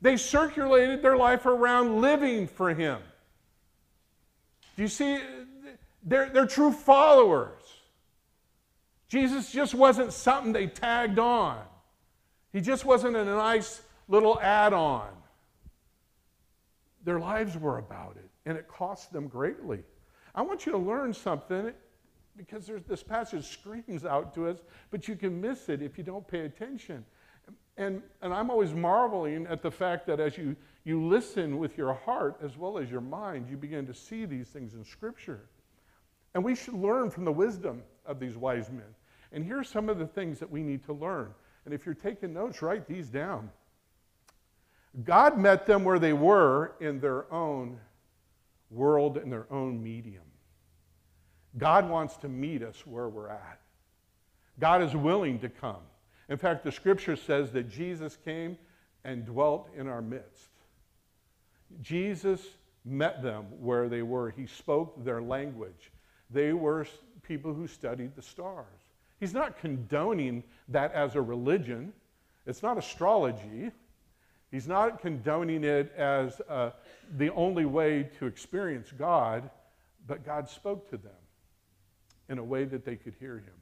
They 0.00 0.16
circulated 0.16 1.02
their 1.02 1.16
life 1.16 1.46
around 1.46 2.00
living 2.00 2.46
for 2.46 2.72
him. 2.72 3.00
Do 4.76 4.82
you 4.82 4.88
see? 4.88 5.18
They're, 6.04 6.30
they're 6.30 6.46
true 6.46 6.70
followers. 6.70 7.60
Jesus 9.08 9.50
just 9.50 9.74
wasn't 9.74 10.12
something 10.12 10.52
they 10.52 10.66
tagged 10.66 11.18
on, 11.18 11.60
he 12.52 12.60
just 12.60 12.84
wasn't 12.84 13.16
a 13.16 13.24
nice 13.24 13.82
little 14.06 14.40
add 14.40 14.72
on. 14.72 15.08
Their 17.04 17.18
lives 17.18 17.56
were 17.56 17.78
about 17.78 18.16
it, 18.16 18.28
and 18.44 18.56
it 18.56 18.68
cost 18.68 19.12
them 19.12 19.28
greatly. 19.28 19.82
I 20.34 20.42
want 20.42 20.66
you 20.66 20.72
to 20.72 20.78
learn 20.78 21.14
something 21.14 21.72
because 22.38 22.70
this 22.86 23.02
passage 23.02 23.46
screams 23.46 24.04
out 24.06 24.32
to 24.34 24.48
us, 24.48 24.58
but 24.90 25.08
you 25.08 25.16
can 25.16 25.40
miss 25.40 25.68
it 25.68 25.82
if 25.82 25.98
you 25.98 26.04
don't 26.04 26.26
pay 26.26 26.40
attention. 26.46 27.04
And, 27.76 28.02
and 28.22 28.32
I'm 28.32 28.50
always 28.50 28.72
marveling 28.72 29.46
at 29.46 29.62
the 29.62 29.70
fact 29.70 30.06
that 30.06 30.20
as 30.20 30.38
you, 30.38 30.56
you 30.84 31.04
listen 31.04 31.58
with 31.58 31.76
your 31.76 31.92
heart 31.92 32.38
as 32.42 32.56
well 32.56 32.78
as 32.78 32.90
your 32.90 33.00
mind, 33.00 33.48
you 33.50 33.56
begin 33.56 33.86
to 33.86 33.94
see 33.94 34.24
these 34.24 34.48
things 34.48 34.74
in 34.74 34.84
Scripture. 34.84 35.48
And 36.34 36.44
we 36.44 36.54
should 36.54 36.74
learn 36.74 37.10
from 37.10 37.24
the 37.24 37.32
wisdom 37.32 37.82
of 38.06 38.20
these 38.20 38.36
wise 38.36 38.70
men. 38.70 38.94
And 39.32 39.44
here 39.44 39.58
are 39.58 39.64
some 39.64 39.88
of 39.88 39.98
the 39.98 40.06
things 40.06 40.38
that 40.38 40.50
we 40.50 40.62
need 40.62 40.84
to 40.84 40.92
learn. 40.92 41.34
And 41.64 41.74
if 41.74 41.84
you're 41.84 41.94
taking 41.94 42.32
notes, 42.32 42.62
write 42.62 42.86
these 42.86 43.08
down. 43.08 43.50
God 45.04 45.38
met 45.38 45.66
them 45.66 45.84
where 45.84 45.98
they 45.98 46.12
were 46.12 46.72
in 46.80 47.00
their 47.00 47.32
own 47.32 47.78
world, 48.70 49.18
in 49.18 49.30
their 49.30 49.46
own 49.52 49.82
medium. 49.82 50.22
God 51.56 51.88
wants 51.88 52.16
to 52.18 52.28
meet 52.28 52.62
us 52.62 52.86
where 52.86 53.08
we're 53.08 53.30
at. 53.30 53.60
God 54.60 54.82
is 54.82 54.94
willing 54.94 55.38
to 55.40 55.48
come. 55.48 55.82
In 56.28 56.36
fact, 56.36 56.64
the 56.64 56.72
scripture 56.72 57.16
says 57.16 57.52
that 57.52 57.70
Jesus 57.70 58.18
came 58.24 58.58
and 59.04 59.24
dwelt 59.24 59.70
in 59.76 59.88
our 59.88 60.02
midst. 60.02 60.50
Jesus 61.80 62.42
met 62.84 63.22
them 63.22 63.46
where 63.60 63.88
they 63.88 64.02
were. 64.02 64.30
He 64.30 64.46
spoke 64.46 65.04
their 65.04 65.22
language. 65.22 65.90
They 66.30 66.52
were 66.52 66.86
people 67.22 67.54
who 67.54 67.66
studied 67.66 68.14
the 68.14 68.22
stars. 68.22 68.66
He's 69.20 69.34
not 69.34 69.58
condoning 69.58 70.44
that 70.68 70.92
as 70.92 71.14
a 71.14 71.22
religion. 71.22 71.92
It's 72.46 72.62
not 72.62 72.78
astrology. 72.78 73.70
He's 74.50 74.68
not 74.68 75.00
condoning 75.00 75.64
it 75.64 75.92
as 75.96 76.40
uh, 76.48 76.70
the 77.16 77.30
only 77.32 77.64
way 77.64 78.08
to 78.18 78.26
experience 78.26 78.92
God, 78.96 79.50
but 80.06 80.24
God 80.24 80.48
spoke 80.48 80.88
to 80.90 80.96
them 80.96 81.12
in 82.28 82.38
a 82.38 82.44
way 82.44 82.64
that 82.64 82.84
they 82.84 82.96
could 82.96 83.14
hear 83.18 83.36
him 83.36 83.54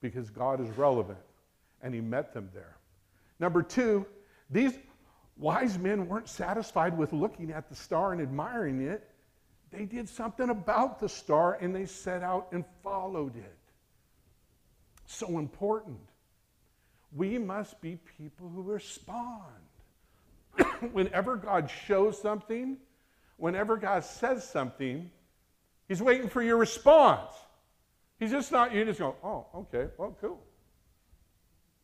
because 0.00 0.30
God 0.30 0.60
is 0.60 0.68
relevant 0.76 1.18
and 1.82 1.94
he 1.94 2.00
met 2.00 2.32
them 2.32 2.50
there. 2.52 2.76
Number 3.38 3.62
two, 3.62 4.06
these 4.50 4.72
wise 5.36 5.78
men 5.78 6.08
weren't 6.08 6.28
satisfied 6.28 6.96
with 6.96 7.12
looking 7.12 7.50
at 7.50 7.68
the 7.68 7.74
star 7.74 8.12
and 8.12 8.20
admiring 8.20 8.82
it. 8.82 9.08
They 9.70 9.84
did 9.84 10.08
something 10.08 10.48
about 10.48 11.00
the 11.00 11.08
star 11.08 11.58
and 11.60 11.74
they 11.74 11.86
set 11.86 12.22
out 12.22 12.48
and 12.52 12.64
followed 12.82 13.36
it. 13.36 13.58
So 15.06 15.38
important. 15.38 16.00
We 17.14 17.38
must 17.38 17.80
be 17.80 17.98
people 18.18 18.48
who 18.48 18.62
respond. 18.62 19.42
whenever 20.92 21.36
God 21.36 21.70
shows 21.86 22.20
something, 22.20 22.76
whenever 23.36 23.76
God 23.76 24.04
says 24.04 24.48
something, 24.48 25.10
He's 25.88 26.02
waiting 26.02 26.28
for 26.28 26.42
your 26.42 26.56
response. 26.56 27.32
He's 28.18 28.30
just 28.30 28.50
not, 28.50 28.72
you 28.72 28.84
just 28.84 28.98
go, 28.98 29.14
oh, 29.22 29.46
okay, 29.54 29.88
well, 29.98 30.16
cool. 30.20 30.42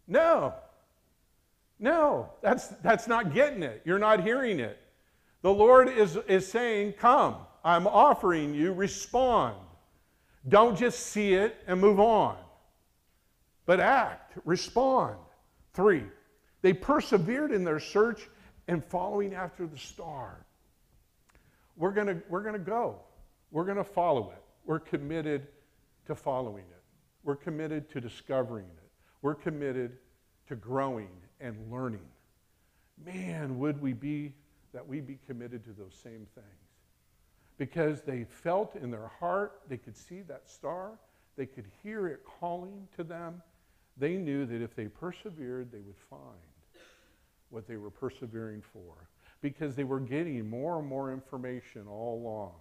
No. 0.06 0.54
No, 1.78 2.30
that's, 2.42 2.68
that's 2.68 3.08
not 3.08 3.34
getting 3.34 3.62
it. 3.62 3.82
You're 3.84 3.98
not 3.98 4.22
hearing 4.22 4.60
it. 4.60 4.78
The 5.42 5.52
Lord 5.52 5.88
is, 5.88 6.16
is 6.28 6.46
saying, 6.46 6.94
Come, 6.94 7.36
I'm 7.64 7.86
offering 7.86 8.54
you, 8.54 8.72
respond. 8.72 9.56
Don't 10.48 10.78
just 10.78 11.00
see 11.08 11.34
it 11.34 11.56
and 11.66 11.80
move 11.80 12.00
on, 12.00 12.36
but 13.66 13.80
act, 13.80 14.38
respond. 14.44 15.16
Three, 15.72 16.04
they 16.62 16.72
persevered 16.72 17.52
in 17.52 17.64
their 17.64 17.80
search 17.80 18.28
and 18.68 18.84
following 18.84 19.34
after 19.34 19.66
the 19.66 19.78
star. 19.78 20.46
We're 21.76 21.92
going 21.92 22.06
to 22.08 22.22
we're 22.28 22.42
to 22.52 22.58
go, 22.58 23.00
we're 23.50 23.64
going 23.64 23.76
to 23.76 23.84
follow 23.84 24.30
it. 24.30 24.42
We're 24.64 24.80
committed 24.80 25.48
to 26.06 26.14
following 26.14 26.64
it. 26.64 26.82
We're 27.24 27.36
committed 27.36 27.90
to 27.90 28.00
discovering 28.00 28.66
it. 28.66 28.90
We're 29.22 29.34
committed 29.34 29.98
to 30.48 30.56
growing 30.56 31.10
and 31.40 31.56
learning. 31.70 32.08
Man, 33.04 33.58
would 33.58 33.80
we 33.80 33.92
be 33.92 34.34
that 34.72 34.86
we 34.86 35.00
be 35.00 35.18
committed 35.26 35.64
to 35.64 35.72
those 35.72 35.94
same 35.94 36.26
things? 36.34 36.46
Because 37.58 38.00
they 38.02 38.24
felt 38.24 38.74
in 38.76 38.90
their 38.90 39.08
heart, 39.20 39.60
they 39.68 39.76
could 39.76 39.96
see 39.96 40.22
that 40.22 40.48
star, 40.48 40.92
they 41.36 41.46
could 41.46 41.66
hear 41.82 42.08
it 42.08 42.20
calling 42.40 42.88
to 42.96 43.04
them. 43.04 43.42
They 43.96 44.16
knew 44.16 44.46
that 44.46 44.62
if 44.62 44.74
they 44.74 44.86
persevered, 44.86 45.70
they 45.70 45.80
would 45.80 45.98
find 46.08 46.20
what 47.50 47.68
they 47.68 47.76
were 47.76 47.90
persevering 47.90 48.62
for 48.72 49.08
because 49.42 49.76
they 49.76 49.84
were 49.84 50.00
getting 50.00 50.48
more 50.48 50.78
and 50.78 50.88
more 50.88 51.12
information 51.12 51.86
all 51.86 52.18
along. 52.22 52.54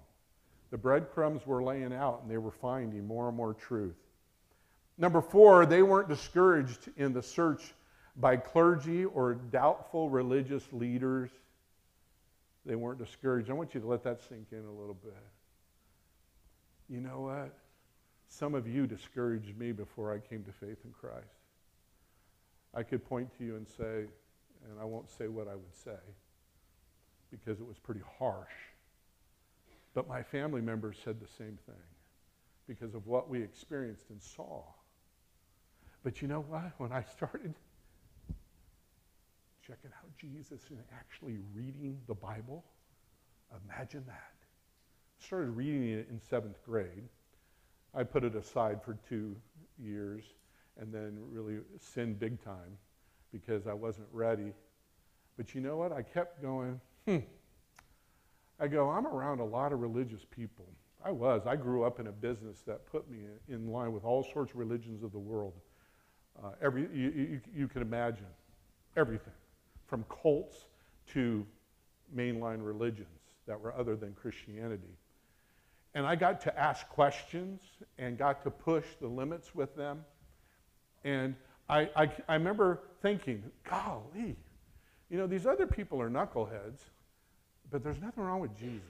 The 0.72 0.78
breadcrumbs 0.78 1.46
were 1.46 1.62
laying 1.62 1.94
out 1.94 2.22
and 2.22 2.32
they 2.32 2.38
were 2.38 2.52
finding 2.52 3.06
more 3.06 3.28
and 3.28 3.38
more 3.38 3.54
truth. 3.54 3.96
Number 4.98 5.22
four, 5.22 5.66
they 5.66 5.84
weren't 5.84 6.08
discouraged 6.08 6.90
in 6.98 7.14
the 7.14 7.22
search 7.22 7.74
by 8.16 8.38
clergy 8.38 9.06
or 9.06 9.36
doubtful 9.36 10.10
religious 10.10 10.64
leaders. 10.72 11.30
They 12.66 12.76
weren't 12.76 13.00
discouraged. 13.00 13.50
I 13.50 13.54
want 13.54 13.74
you 13.74 13.82
to 13.82 13.88
let 13.88 14.04
that 14.04 14.22
sink 14.30 14.48
in 14.52 14.64
a 14.66 14.72
little 14.72 14.98
bit. 15.02 15.14
You 16.90 17.02
know 17.02 17.22
what? 17.22 17.58
Some 18.28 18.56
of 18.56 18.68
you 18.68 18.88
discouraged 18.88 19.58
me 19.58 19.72
before 19.72 20.14
I 20.14 20.20
came 20.20 20.44
to 20.44 20.52
faith 20.52 20.78
in 20.86 20.92
Christ. 20.92 21.26
I 22.74 22.84
could 22.84 23.04
point 23.06 23.30
to 23.38 23.44
you 23.44 23.56
and 23.58 23.68
say, 23.68 24.06
and 24.70 24.80
I 24.80 24.86
won't 24.86 25.10
say 25.10 25.28
what 25.28 25.48
I 25.48 25.56
would 25.56 25.76
say 25.76 26.00
because 27.30 27.60
it 27.60 27.68
was 27.68 27.78
pretty 27.78 28.02
harsh. 28.20 28.54
But 29.94 30.08
my 30.08 30.24
family 30.24 30.62
members 30.62 30.98
said 31.04 31.20
the 31.20 31.28
same 31.28 31.58
thing 31.66 31.76
because 32.68 32.96
of 32.96 33.08
what 33.08 33.30
we 33.30 33.42
experienced 33.42 34.10
and 34.10 34.22
saw. 34.22 34.64
But 36.04 36.22
you 36.22 36.28
know 36.28 36.42
what? 36.42 36.72
When 36.78 36.92
I 36.92 37.04
started 37.04 37.54
checking 39.66 39.92
out 39.98 40.10
Jesus 40.18 40.62
and 40.70 40.80
actually 40.94 41.38
reading 41.54 42.00
the 42.08 42.16
Bible, 42.16 42.64
imagine 43.66 44.04
that. 44.08 44.34
Started 45.20 45.52
reading 45.52 45.90
it 45.90 46.08
in 46.10 46.20
seventh 46.20 46.64
grade. 46.66 47.04
I 47.94 48.04
put 48.04 48.24
it 48.24 48.36
aside 48.36 48.82
for 48.84 48.98
two 49.08 49.36
years 49.78 50.24
and 50.80 50.94
then 50.94 51.18
really 51.30 51.58
sinned 51.80 52.20
big 52.20 52.44
time 52.44 52.78
because 53.32 53.68
I 53.68 53.74
wasn't 53.74 54.08
ready. 54.12 54.54
But 55.38 55.54
you 55.54 55.62
know 55.62 55.78
what? 55.78 55.92
I 55.92 56.02
kept 56.02 56.42
going, 56.42 56.80
hmm. 57.06 57.18
I 58.62 58.68
go, 58.68 58.90
I'm 58.92 59.08
around 59.08 59.40
a 59.40 59.46
lot 59.46 59.74
of 59.74 59.80
religious 59.80 60.22
people. 60.30 60.68
I 61.04 61.10
was. 61.10 61.48
I 61.48 61.56
grew 61.56 61.84
up 61.84 62.00
in 62.00 62.08
a 62.08 62.12
business 62.12 62.62
that 62.68 62.86
put 62.86 63.10
me 63.10 63.18
in 63.50 63.72
line 63.72 63.92
with 63.92 64.04
all 64.04 64.24
sorts 64.24 64.52
of 64.52 64.60
religions 64.60 65.02
of 65.04 65.12
the 65.12 65.20
world. 65.20 65.54
Uh, 66.42 66.52
every, 66.62 66.84
you, 66.94 67.10
you, 67.10 67.42
you 67.56 67.68
can 67.68 67.82
imagine 67.82 68.28
everything 68.96 69.34
from 69.88 70.06
cults 70.22 70.66
to 71.14 71.46
mainline 72.16 72.60
religions 72.60 73.08
that 73.48 73.60
were 73.60 73.74
other 73.76 73.96
than 73.96 74.14
Christianity. 74.14 74.96
And 75.96 76.06
I 76.06 76.16
got 76.16 76.40
to 76.42 76.58
ask 76.60 76.88
questions 76.88 77.62
and 77.98 78.16
got 78.18 78.44
to 78.44 78.52
push 78.52 78.86
the 79.02 79.08
limits 79.08 79.56
with 79.56 79.76
them. 79.76 80.06
And 81.04 81.36
I, 81.68 81.90
I, 81.96 82.12
I 82.30 82.34
remember 82.36 82.84
thinking, 83.02 83.44
golly, 83.68 84.38
you 85.10 85.18
know, 85.18 85.26
these 85.26 85.48
other 85.48 85.66
people 85.66 86.00
are 86.00 86.10
knuckleheads, 86.10 86.80
but 87.72 87.84
there's 87.84 88.02
nothing 88.02 88.24
wrong 88.24 88.42
with 88.42 88.58
Jesus. 88.60 88.82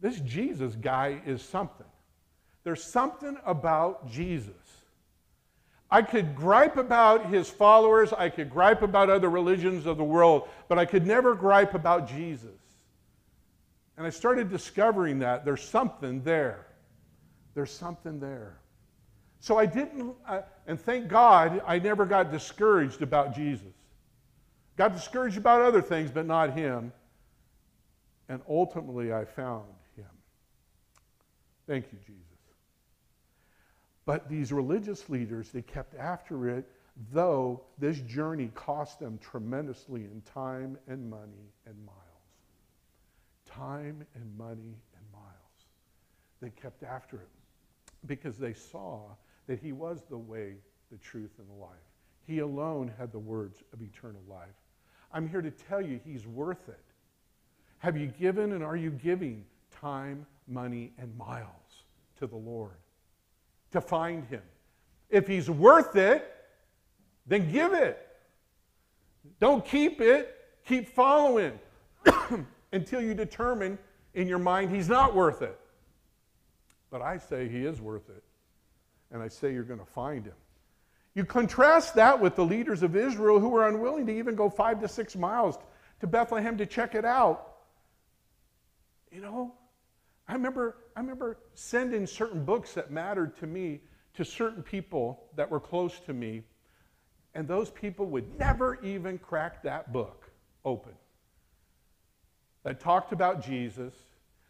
This 0.00 0.20
Jesus 0.20 0.74
guy 0.74 1.20
is 1.24 1.42
something. 1.42 1.86
There's 2.62 2.84
something 2.84 3.36
about 3.46 4.10
Jesus. 4.10 4.52
I 5.90 6.02
could 6.02 6.34
gripe 6.34 6.76
about 6.76 7.26
his 7.26 7.48
followers, 7.48 8.12
I 8.12 8.28
could 8.28 8.50
gripe 8.50 8.82
about 8.82 9.10
other 9.10 9.30
religions 9.30 9.86
of 9.86 9.96
the 9.96 10.04
world, 10.04 10.48
but 10.68 10.78
I 10.78 10.84
could 10.84 11.06
never 11.06 11.34
gripe 11.34 11.74
about 11.74 12.08
Jesus. 12.08 12.50
And 13.96 14.06
I 14.06 14.10
started 14.10 14.50
discovering 14.50 15.20
that 15.20 15.44
there's 15.44 15.62
something 15.62 16.22
there. 16.22 16.66
There's 17.54 17.70
something 17.70 18.18
there. 18.18 18.56
So 19.40 19.58
I 19.58 19.66
didn't, 19.66 20.14
uh, 20.26 20.40
and 20.66 20.80
thank 20.80 21.08
God, 21.08 21.62
I 21.66 21.78
never 21.78 22.06
got 22.06 22.32
discouraged 22.32 23.02
about 23.02 23.34
Jesus. 23.34 23.72
Got 24.76 24.94
discouraged 24.94 25.36
about 25.36 25.62
other 25.62 25.82
things, 25.82 26.10
but 26.10 26.26
not 26.26 26.54
him. 26.54 26.92
And 28.28 28.40
ultimately, 28.48 29.12
I 29.12 29.24
found 29.24 29.66
him. 29.96 30.06
Thank 31.66 31.86
you, 31.92 31.98
Jesus. 32.06 32.22
But 34.06 34.28
these 34.28 34.52
religious 34.52 35.08
leaders, 35.08 35.50
they 35.50 35.62
kept 35.62 35.94
after 35.94 36.48
it, 36.48 36.66
though 37.12 37.62
this 37.78 37.98
journey 38.00 38.50
cost 38.54 39.00
them 39.00 39.18
tremendously 39.18 40.02
in 40.02 40.22
time 40.32 40.78
and 40.86 41.08
money 41.08 41.50
and 41.66 41.74
miles 41.84 41.98
time 43.54 44.04
and 44.14 44.38
money 44.38 44.76
and 44.96 45.12
miles. 45.12 45.24
They 46.40 46.50
kept 46.50 46.82
after 46.82 47.16
it 47.16 47.28
because 48.06 48.36
they 48.36 48.52
saw 48.52 49.00
that 49.46 49.58
he 49.58 49.72
was 49.72 50.02
the 50.08 50.18
way, 50.18 50.54
the 50.90 50.98
truth, 50.98 51.30
and 51.38 51.48
the 51.48 51.62
life. 51.62 51.70
He 52.26 52.38
alone 52.38 52.90
had 52.98 53.12
the 53.12 53.18
words 53.18 53.62
of 53.72 53.82
eternal 53.82 54.22
life. 54.28 54.54
I'm 55.12 55.28
here 55.28 55.42
to 55.42 55.50
tell 55.50 55.80
you 55.80 56.00
he's 56.04 56.26
worth 56.26 56.68
it. 56.68 56.83
Have 57.84 57.98
you 57.98 58.06
given 58.06 58.52
and 58.52 58.64
are 58.64 58.76
you 58.76 58.88
giving 58.88 59.44
time, 59.70 60.24
money, 60.48 60.94
and 60.96 61.14
miles 61.18 61.84
to 62.18 62.26
the 62.26 62.34
Lord 62.34 62.78
to 63.72 63.80
find 63.82 64.24
him? 64.24 64.40
If 65.10 65.26
he's 65.26 65.50
worth 65.50 65.94
it, 65.94 66.34
then 67.26 67.52
give 67.52 67.74
it. 67.74 67.98
Don't 69.38 69.62
keep 69.66 70.00
it, 70.00 70.34
keep 70.66 70.88
following. 70.88 71.58
until 72.72 73.02
you 73.02 73.12
determine 73.12 73.76
in 74.14 74.28
your 74.28 74.38
mind 74.38 74.74
he's 74.74 74.88
not 74.88 75.14
worth 75.14 75.42
it. 75.42 75.60
But 76.90 77.02
I 77.02 77.18
say 77.18 77.50
he 77.50 77.66
is 77.66 77.82
worth 77.82 78.08
it. 78.08 78.22
And 79.12 79.22
I 79.22 79.28
say 79.28 79.52
you're 79.52 79.62
going 79.62 79.80
to 79.80 79.84
find 79.84 80.24
him. 80.24 80.32
You 81.14 81.26
contrast 81.26 81.96
that 81.96 82.18
with 82.18 82.34
the 82.34 82.46
leaders 82.46 82.82
of 82.82 82.96
Israel 82.96 83.40
who 83.40 83.50
were 83.50 83.68
unwilling 83.68 84.06
to 84.06 84.16
even 84.16 84.36
go 84.36 84.48
five 84.48 84.80
to 84.80 84.88
six 84.88 85.14
miles 85.14 85.58
to 86.00 86.06
Bethlehem 86.06 86.56
to 86.56 86.64
check 86.64 86.94
it 86.94 87.04
out. 87.04 87.50
You 89.14 89.20
know, 89.20 89.54
I 90.26 90.32
remember, 90.32 90.76
I 90.96 91.00
remember 91.00 91.38
sending 91.54 92.04
certain 92.04 92.44
books 92.44 92.72
that 92.72 92.90
mattered 92.90 93.36
to 93.38 93.46
me 93.46 93.80
to 94.14 94.24
certain 94.24 94.62
people 94.62 95.26
that 95.36 95.48
were 95.48 95.60
close 95.60 96.00
to 96.06 96.12
me, 96.12 96.42
and 97.34 97.46
those 97.46 97.70
people 97.70 98.06
would 98.06 98.38
never 98.40 98.82
even 98.82 99.18
crack 99.18 99.62
that 99.62 99.92
book 99.92 100.30
open 100.64 100.94
that 102.64 102.80
talked 102.80 103.12
about 103.12 103.44
Jesus, 103.44 103.92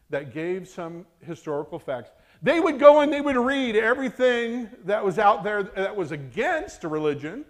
that 0.08 0.32
gave 0.32 0.68
some 0.68 1.04
historical 1.20 1.78
facts. 1.78 2.10
They 2.42 2.60
would 2.60 2.78
go 2.78 3.00
and 3.00 3.12
they 3.12 3.20
would 3.20 3.36
read 3.36 3.74
everything 3.76 4.70
that 4.84 5.04
was 5.04 5.18
out 5.18 5.42
there 5.44 5.64
that 5.64 5.96
was 5.96 6.12
against 6.12 6.84
religion, 6.84 7.44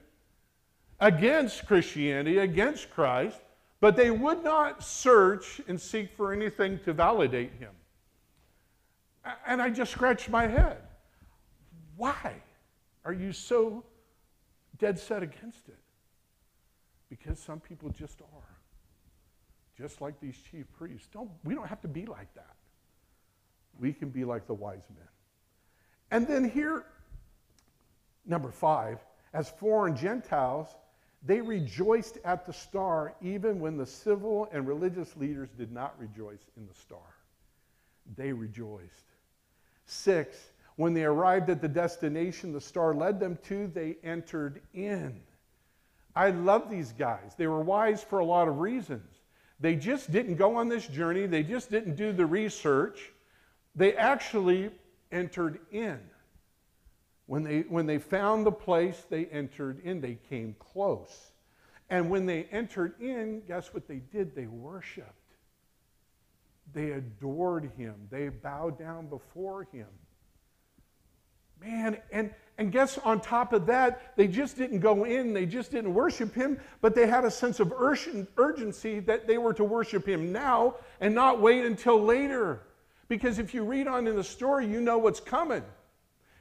against 1.01 1.67
Christianity, 1.67 2.39
against 2.39 2.91
Christ, 2.91 3.39
but 3.85 3.97
they 3.97 4.11
would 4.11 4.43
not 4.43 4.83
search 4.83 5.61
and 5.69 5.79
seek 5.79 6.11
for 6.17 6.33
anything 6.33 6.79
to 6.87 6.95
validate 6.95 7.53
him. 7.59 7.73
And 9.47 9.61
I 9.61 9.69
just 9.69 9.93
scratched 9.93 10.31
my 10.31 10.47
head. 10.47 10.79
Why 11.95 12.33
are 13.05 13.13
you 13.13 13.31
so 13.31 13.85
dead 14.79 14.99
set 14.99 15.23
against 15.23 15.69
it? 15.69 15.77
Because 17.11 17.39
some 17.39 17.61
people 17.61 17.91
just 17.91 18.23
are 18.23 18.57
just 19.77 20.01
like 20.01 20.19
these 20.19 20.39
chief 20.51 20.65
priests. 20.73 21.09
Don't, 21.13 21.29
we 21.45 21.55
don't 21.55 21.69
have 21.69 21.83
to 21.83 21.89
be 21.89 22.07
like 22.07 22.33
that. 22.37 22.57
We 23.79 23.93
can 23.93 24.09
be 24.09 24.25
like 24.25 24.47
the 24.47 24.55
wise 24.55 24.87
men. 24.97 25.09
And 26.11 26.27
then 26.27 26.49
here, 26.49 26.87
number 28.25 28.51
five, 28.51 29.05
as 29.35 29.51
foreign 29.51 29.95
Gentiles, 29.95 30.75
they 31.27 31.41
rejoiced 31.41 32.19
at 32.25 32.45
the 32.45 32.53
star 32.53 33.15
even 33.23 33.59
when 33.59 33.77
the 33.77 33.87
civil 33.87 34.49
and 34.53 34.69
religious 34.69 35.17
leaders 35.17 35.49
did 35.57 35.73
not 35.73 35.99
rejoice 35.99 36.51
in 36.57 36.67
the 36.67 36.75
star. 36.75 37.17
They 38.17 38.33
rejoiced. 38.33 39.07
Six, 39.87 40.37
when 40.77 40.93
they 40.93 41.05
arrived 41.05 41.49
at 41.49 41.63
the 41.63 41.69
destination 41.69 42.53
the 42.53 42.61
star 42.61 42.95
led 42.95 43.19
them 43.19 43.39
to, 43.45 43.69
they 43.69 43.97
entered 44.05 44.61
in. 44.75 45.21
I 46.15 46.31
love 46.31 46.71
these 46.71 46.93
guys. 46.93 47.35
They 47.37 47.47
were 47.47 47.63
wise 47.63 48.03
for 48.03 48.19
a 48.19 48.25
lot 48.25 48.47
of 48.47 48.59
reasons. 48.59 49.11
They 49.61 49.77
just 49.77 50.13
didn't 50.13 50.37
go 50.37 50.57
on 50.57 50.69
this 50.69 50.87
journey, 50.87 51.27
they 51.27 51.43
just 51.43 51.71
didn't 51.71 51.97
do 51.97 52.13
the 52.13 52.27
research. 52.27 53.13
They 53.75 53.97
actually 53.97 54.71
entered 55.11 55.59
in. 55.73 55.99
When 57.27 57.43
they, 57.43 57.61
when 57.61 57.87
they 57.87 57.99
found 57.99 58.45
the 58.45 58.53
place, 58.53 59.05
they 59.09 59.27
entered 59.27 59.81
in. 59.85 60.01
They 60.01 60.19
came 60.29 60.55
close. 60.59 61.33
And 61.91 62.11
when 62.11 62.27
they 62.27 62.45
entered 62.51 63.01
in, 63.01 63.43
guess 63.47 63.73
what 63.73 63.89
they 63.89 64.01
did? 64.13 64.35
They 64.35 64.47
worshiped. 64.47 65.11
They 66.73 66.91
adored 66.93 67.71
him. 67.77 67.95
They 68.11 68.29
bowed 68.29 68.79
down 68.79 69.07
before 69.07 69.65
him. 69.73 69.87
Man, 71.61 71.99
and, 72.13 72.31
and 72.59 72.73
guess 72.73 72.99
on 72.99 73.21
top 73.21 73.53
of 73.53 73.67
that, 73.67 74.17
they 74.17 74.27
just 74.27 74.59
didn't 74.59 74.81
go 74.81 75.05
in, 75.05 75.33
they 75.33 75.47
just 75.47 75.71
didn't 75.71 75.95
worship 75.95 76.35
him, 76.35 76.59
but 76.81 76.95
they 76.95 77.07
had 77.07 77.25
a 77.25 77.31
sense 77.31 77.61
of 77.61 77.73
urgency 77.73 79.01
that 79.01 79.27
they 79.27 79.39
were 79.39 79.55
to 79.55 79.65
worship 79.65 80.07
him 80.07 80.33
now 80.33 80.75
and 81.01 81.15
not 81.15 81.41
wait 81.41 81.65
until 81.65 82.03
later. 82.03 82.63
Because 83.09 83.39
if 83.39 83.55
you 83.55 83.65
read 83.65 83.87
on 83.87 84.07
in 84.07 84.17
the 84.17 84.25
story, 84.25 84.67
you 84.67 84.81
know 84.81 84.99
what's 84.99 85.21
coming. 85.21 85.63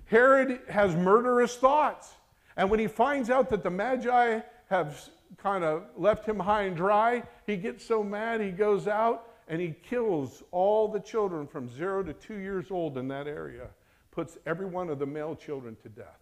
Herod 0.06 0.60
has 0.70 0.96
murderous 0.96 1.56
thoughts. 1.56 2.12
And 2.56 2.70
when 2.70 2.80
he 2.80 2.88
finds 2.88 3.30
out 3.30 3.50
that 3.50 3.64
the 3.64 3.70
Magi 3.70 4.42
have 4.70 5.10
kind 5.38 5.64
of 5.64 5.84
left 5.98 6.28
him 6.28 6.40
high 6.40 6.64
and 6.64 6.76
dry, 6.76 7.24
he 7.48 7.58
gets 7.58 7.86
so 7.86 8.04
mad 8.04 8.42
he 8.42 8.52
goes 8.52 8.88
out 8.88 9.28
and 9.48 9.60
he 9.60 9.76
kills 9.84 10.44
all 10.52 10.88
the 10.88 11.00
children 11.00 11.48
from 11.48 11.70
zero 11.70 12.04
to 12.04 12.14
two 12.14 12.38
years 12.38 12.72
old 12.72 12.98
in 12.98 13.08
that 13.10 13.28
area 13.28 13.68
puts 14.12 14.38
every 14.46 14.66
one 14.66 14.90
of 14.90 15.00
the 15.00 15.06
male 15.06 15.36
children 15.36 15.76
to 15.82 15.90
death. 15.90 16.20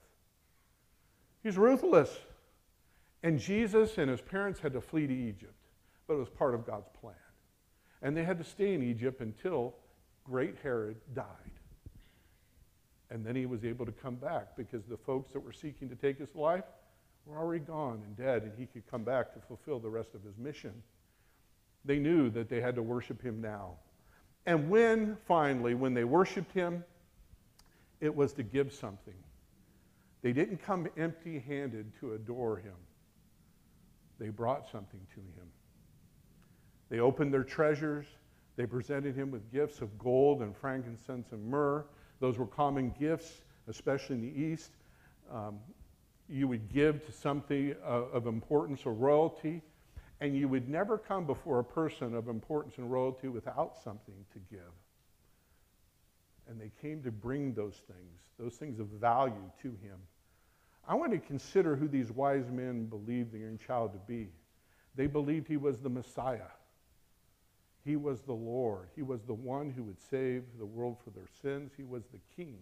He's 1.43 1.57
ruthless. 1.57 2.09
And 3.23 3.37
Jesus 3.37 3.97
and 3.97 4.09
his 4.09 4.21
parents 4.21 4.59
had 4.59 4.73
to 4.73 4.81
flee 4.81 5.05
to 5.05 5.13
Egypt, 5.13 5.53
but 6.07 6.15
it 6.15 6.17
was 6.17 6.29
part 6.29 6.55
of 6.55 6.65
God's 6.65 6.89
plan. 6.99 7.13
And 8.01 8.17
they 8.17 8.23
had 8.23 8.39
to 8.39 8.43
stay 8.43 8.73
in 8.73 8.81
Egypt 8.81 9.21
until 9.21 9.75
great 10.23 10.55
Herod 10.63 10.97
died. 11.13 11.25
And 13.11 13.25
then 13.25 13.35
he 13.35 13.45
was 13.45 13.65
able 13.65 13.85
to 13.85 13.91
come 13.91 14.15
back 14.15 14.55
because 14.55 14.85
the 14.85 14.97
folks 14.97 15.31
that 15.33 15.41
were 15.41 15.51
seeking 15.51 15.89
to 15.89 15.95
take 15.95 16.17
his 16.17 16.33
life 16.33 16.63
were 17.25 17.37
already 17.37 17.63
gone 17.63 18.01
and 18.05 18.17
dead, 18.17 18.43
and 18.43 18.53
he 18.57 18.65
could 18.65 18.89
come 18.89 19.03
back 19.03 19.33
to 19.33 19.39
fulfill 19.41 19.79
the 19.79 19.89
rest 19.89 20.15
of 20.15 20.23
his 20.23 20.37
mission. 20.37 20.71
They 21.83 21.99
knew 21.99 22.29
that 22.29 22.49
they 22.49 22.61
had 22.61 22.73
to 22.75 22.81
worship 22.81 23.21
him 23.21 23.41
now. 23.41 23.73
And 24.45 24.69
when 24.69 25.17
finally, 25.27 25.75
when 25.75 25.93
they 25.93 26.05
worshiped 26.05 26.53
him, 26.53 26.83
it 27.99 28.15
was 28.15 28.33
to 28.33 28.43
give 28.43 28.73
something. 28.73 29.13
They 30.21 30.31
didn't 30.31 30.63
come 30.63 30.87
empty 30.97 31.39
handed 31.39 31.91
to 31.99 32.13
adore 32.13 32.57
him, 32.57 32.75
they 34.19 34.29
brought 34.29 34.71
something 34.71 35.01
to 35.15 35.19
him. 35.19 35.47
They 36.89 36.99
opened 36.99 37.33
their 37.33 37.43
treasures. 37.43 38.05
They 38.57 38.65
presented 38.65 39.15
him 39.15 39.31
with 39.31 39.49
gifts 39.51 39.81
of 39.81 39.97
gold 39.97 40.41
and 40.41 40.55
frankincense 40.55 41.31
and 41.31 41.43
myrrh. 41.47 41.85
Those 42.21 42.37
were 42.37 42.45
common 42.45 42.93
gifts, 42.97 43.41
especially 43.67 44.15
in 44.15 44.21
the 44.21 44.41
East. 44.41 44.71
Um, 45.29 45.59
you 46.29 46.47
would 46.47 46.71
give 46.71 47.03
to 47.07 47.11
something 47.11 47.75
of, 47.83 48.13
of 48.13 48.27
importance 48.27 48.85
or 48.85 48.93
royalty, 48.93 49.61
and 50.21 50.37
you 50.37 50.47
would 50.47 50.69
never 50.69 50.99
come 50.99 51.25
before 51.25 51.59
a 51.59 51.63
person 51.63 52.13
of 52.15 52.27
importance 52.27 52.77
and 52.77 52.89
royalty 52.91 53.27
without 53.27 53.75
something 53.83 54.13
to 54.33 54.39
give. 54.51 54.61
And 56.47 56.61
they 56.61 56.71
came 56.79 57.01
to 57.03 57.11
bring 57.11 57.53
those 57.53 57.81
things, 57.87 58.21
those 58.39 58.53
things 58.53 58.79
of 58.79 58.87
value 58.87 59.51
to 59.63 59.69
him. 59.69 59.97
I 60.87 60.93
want 60.93 61.11
to 61.13 61.19
consider 61.19 61.75
who 61.75 61.87
these 61.87 62.11
wise 62.11 62.51
men 62.51 62.85
believed 62.85 63.31
the 63.31 63.39
young 63.39 63.57
child 63.57 63.93
to 63.93 63.99
be. 63.99 64.29
They 64.95 65.07
believed 65.07 65.47
he 65.47 65.57
was 65.57 65.79
the 65.79 65.89
Messiah. 65.89 66.51
He 67.83 67.95
was 67.95 68.21
the 68.21 68.33
Lord. 68.33 68.87
He 68.95 69.01
was 69.01 69.23
the 69.23 69.33
one 69.33 69.71
who 69.71 69.83
would 69.83 69.99
save 69.99 70.43
the 70.59 70.65
world 70.65 70.97
for 71.03 71.09
their 71.09 71.27
sins. 71.41 71.71
He 71.75 71.83
was 71.83 72.03
the 72.11 72.19
king. 72.35 72.59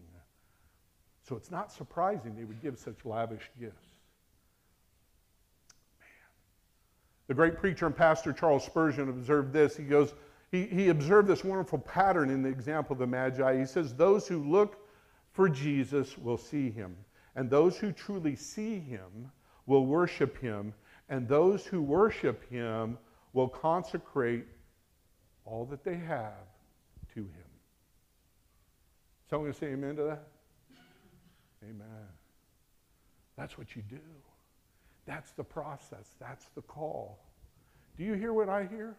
So 1.28 1.36
it's 1.36 1.52
not 1.52 1.72
surprising 1.72 2.36
they 2.36 2.46
would 2.46 2.62
give 2.62 2.80
such 2.80 3.06
lavish 3.06 3.52
gifts. 3.60 3.88
Man. 6.00 6.10
The 7.28 7.34
great 7.34 7.58
preacher 7.58 7.86
and 7.86 7.96
pastor 7.96 8.34
Charles 8.34 8.66
Spurgeon 8.66 9.10
observed 9.10 9.52
this. 9.54 9.76
He 9.76 9.84
goes, 9.84 10.14
he, 10.52 10.66
he 10.66 10.90
observed 10.90 11.28
this 11.28 11.44
wonderful 11.44 11.80
pattern 11.80 12.30
in 12.30 12.42
the 12.42 12.50
example 12.50 12.94
of 12.94 13.00
the 13.00 13.08
Magi. 13.08 13.60
He 13.60 13.66
says, 13.66 13.94
Those 13.94 14.28
who 14.28 14.44
look 14.44 14.78
for 15.32 15.48
Jesus 15.48 16.18
will 16.18 16.38
see 16.38 16.72
him, 16.72 16.96
and 17.36 17.50
those 17.50 17.78
who 17.78 17.92
truly 17.92 18.36
see 18.36 18.80
him 18.80 19.32
will 19.68 19.86
worship 19.86 20.38
him, 20.40 20.74
and 21.08 21.28
those 21.28 21.66
who 21.66 21.82
worship 21.82 22.50
him 22.50 22.98
will 23.34 23.48
consecrate 23.48 24.48
all 25.50 25.66
that 25.66 25.84
they 25.84 25.96
have 25.96 26.34
to 27.14 27.22
him. 27.22 27.50
Someone 29.30 29.46
going 29.46 29.54
to 29.54 29.60
say 29.60 29.68
amen 29.68 29.96
to 29.96 30.04
that? 30.04 30.28
Amen. 31.64 32.08
That's 33.38 33.58
what 33.58 33.76
you 33.76 33.82
do. 33.82 34.00
That's 35.06 35.32
the 35.32 35.44
process. 35.44 36.08
That's 36.20 36.46
the 36.56 36.62
call. 36.62 37.20
Do 37.98 38.04
you 38.04 38.14
hear 38.14 38.34
what 38.34 38.50
I 38.50 38.66
hear? 38.66 38.96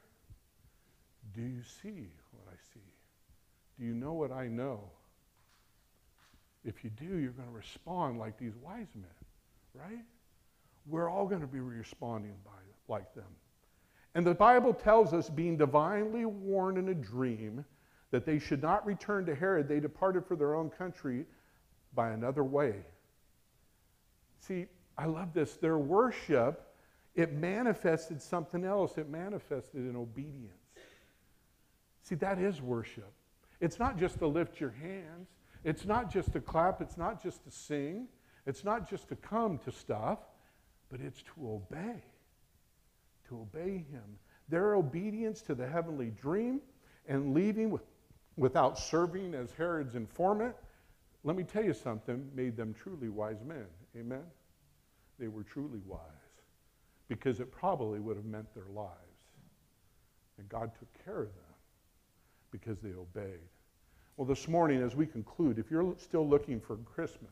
Do 1.34 1.42
you 1.42 1.62
see 1.82 2.08
what 2.32 2.52
I 2.52 2.56
see? 2.74 2.80
Do 3.78 3.84
you 3.86 3.94
know 3.94 4.12
what 4.12 4.32
I 4.32 4.48
know? 4.48 4.80
If 6.64 6.84
you 6.84 6.90
do, 6.90 7.18
you're 7.18 7.32
going 7.32 7.48
to 7.48 7.54
respond 7.54 8.18
like 8.18 8.38
these 8.38 8.52
wise 8.62 8.88
men, 8.94 9.04
right? 9.74 10.04
We're 10.86 11.08
all 11.08 11.26
going 11.26 11.40
to 11.40 11.46
be 11.46 11.60
responding 11.60 12.34
by, 12.44 12.94
like 12.94 13.14
them. 13.14 13.24
And 14.14 14.26
the 14.26 14.34
Bible 14.34 14.74
tells 14.74 15.12
us, 15.12 15.28
being 15.30 15.56
divinely 15.56 16.24
warned 16.24 16.78
in 16.78 16.88
a 16.88 16.94
dream, 16.94 17.64
that 18.10 18.26
they 18.26 18.38
should 18.38 18.60
not 18.60 18.84
return 18.84 19.24
to 19.26 19.34
Herod, 19.34 19.68
they 19.68 19.78
departed 19.78 20.26
for 20.26 20.34
their 20.36 20.54
own 20.54 20.68
country 20.70 21.26
by 21.94 22.10
another 22.10 22.42
way. 22.42 22.74
See, 24.40 24.66
I 24.98 25.06
love 25.06 25.32
this. 25.32 25.54
Their 25.56 25.78
worship, 25.78 26.74
it 27.14 27.32
manifested 27.32 28.20
something 28.20 28.64
else. 28.64 28.98
It 28.98 29.08
manifested 29.08 29.88
in 29.88 29.96
obedience. 29.96 30.54
See, 32.02 32.16
that 32.16 32.38
is 32.38 32.60
worship. 32.60 33.12
It's 33.60 33.78
not 33.78 33.98
just 33.98 34.18
to 34.18 34.26
lift 34.26 34.60
your 34.60 34.74
hands, 34.82 35.28
it's 35.64 35.84
not 35.84 36.10
just 36.10 36.32
to 36.32 36.40
clap, 36.40 36.80
it's 36.80 36.96
not 36.96 37.22
just 37.22 37.44
to 37.44 37.50
sing, 37.50 38.08
it's 38.46 38.64
not 38.64 38.88
just 38.88 39.08
to 39.10 39.16
come 39.16 39.58
to 39.58 39.70
stuff, 39.70 40.18
but 40.90 41.00
it's 41.00 41.22
to 41.22 41.30
obey. 41.46 42.02
To 43.30 43.40
obey 43.40 43.84
Him. 43.90 44.18
Their 44.48 44.74
obedience 44.74 45.42
to 45.42 45.54
the 45.54 45.66
heavenly 45.66 46.10
dream 46.10 46.60
and 47.08 47.34
leaving 47.34 47.70
with, 47.70 47.82
without 48.36 48.78
serving 48.78 49.34
as 49.34 49.52
Herod's 49.52 49.94
informant 49.94 50.54
let 51.22 51.36
me 51.36 51.44
tell 51.44 51.64
you 51.64 51.74
something, 51.74 52.30
made 52.34 52.56
them 52.56 52.74
truly 52.74 53.08
wise 53.08 53.42
men. 53.46 53.66
Amen? 53.96 54.24
They 55.18 55.28
were 55.28 55.42
truly 55.42 55.80
wise 55.86 56.00
because 57.08 57.40
it 57.40 57.52
probably 57.52 58.00
would 58.00 58.16
have 58.16 58.24
meant 58.24 58.52
their 58.54 58.68
lives. 58.74 58.94
And 60.38 60.48
God 60.48 60.70
took 60.78 61.04
care 61.04 61.22
of 61.22 61.34
them 61.34 61.54
because 62.50 62.80
they 62.80 62.94
obeyed. 62.94 63.40
Well, 64.16 64.26
this 64.26 64.48
morning, 64.48 64.82
as 64.82 64.96
we 64.96 65.06
conclude, 65.06 65.58
if 65.58 65.70
you're 65.70 65.94
still 65.98 66.26
looking 66.26 66.60
for 66.60 66.76
Christmas, 66.76 67.30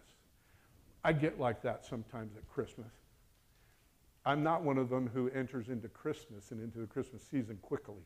I 1.05 1.13
get 1.13 1.41
like 1.41 1.63
that 1.63 1.85
sometimes 1.87 2.37
at 2.37 2.47
Christmas. 2.49 2.93
I'm 4.29 4.43
not 4.43 4.63
one 4.63 4.77
of 4.77 4.91
them 4.91 5.09
who 5.15 5.31
enters 5.31 5.71
into 5.71 5.89
Christmas 5.89 6.51
and 6.51 6.63
into 6.63 6.81
the 6.81 6.87
Christmas 6.87 7.23
season 7.23 7.59
quickly. 7.63 8.03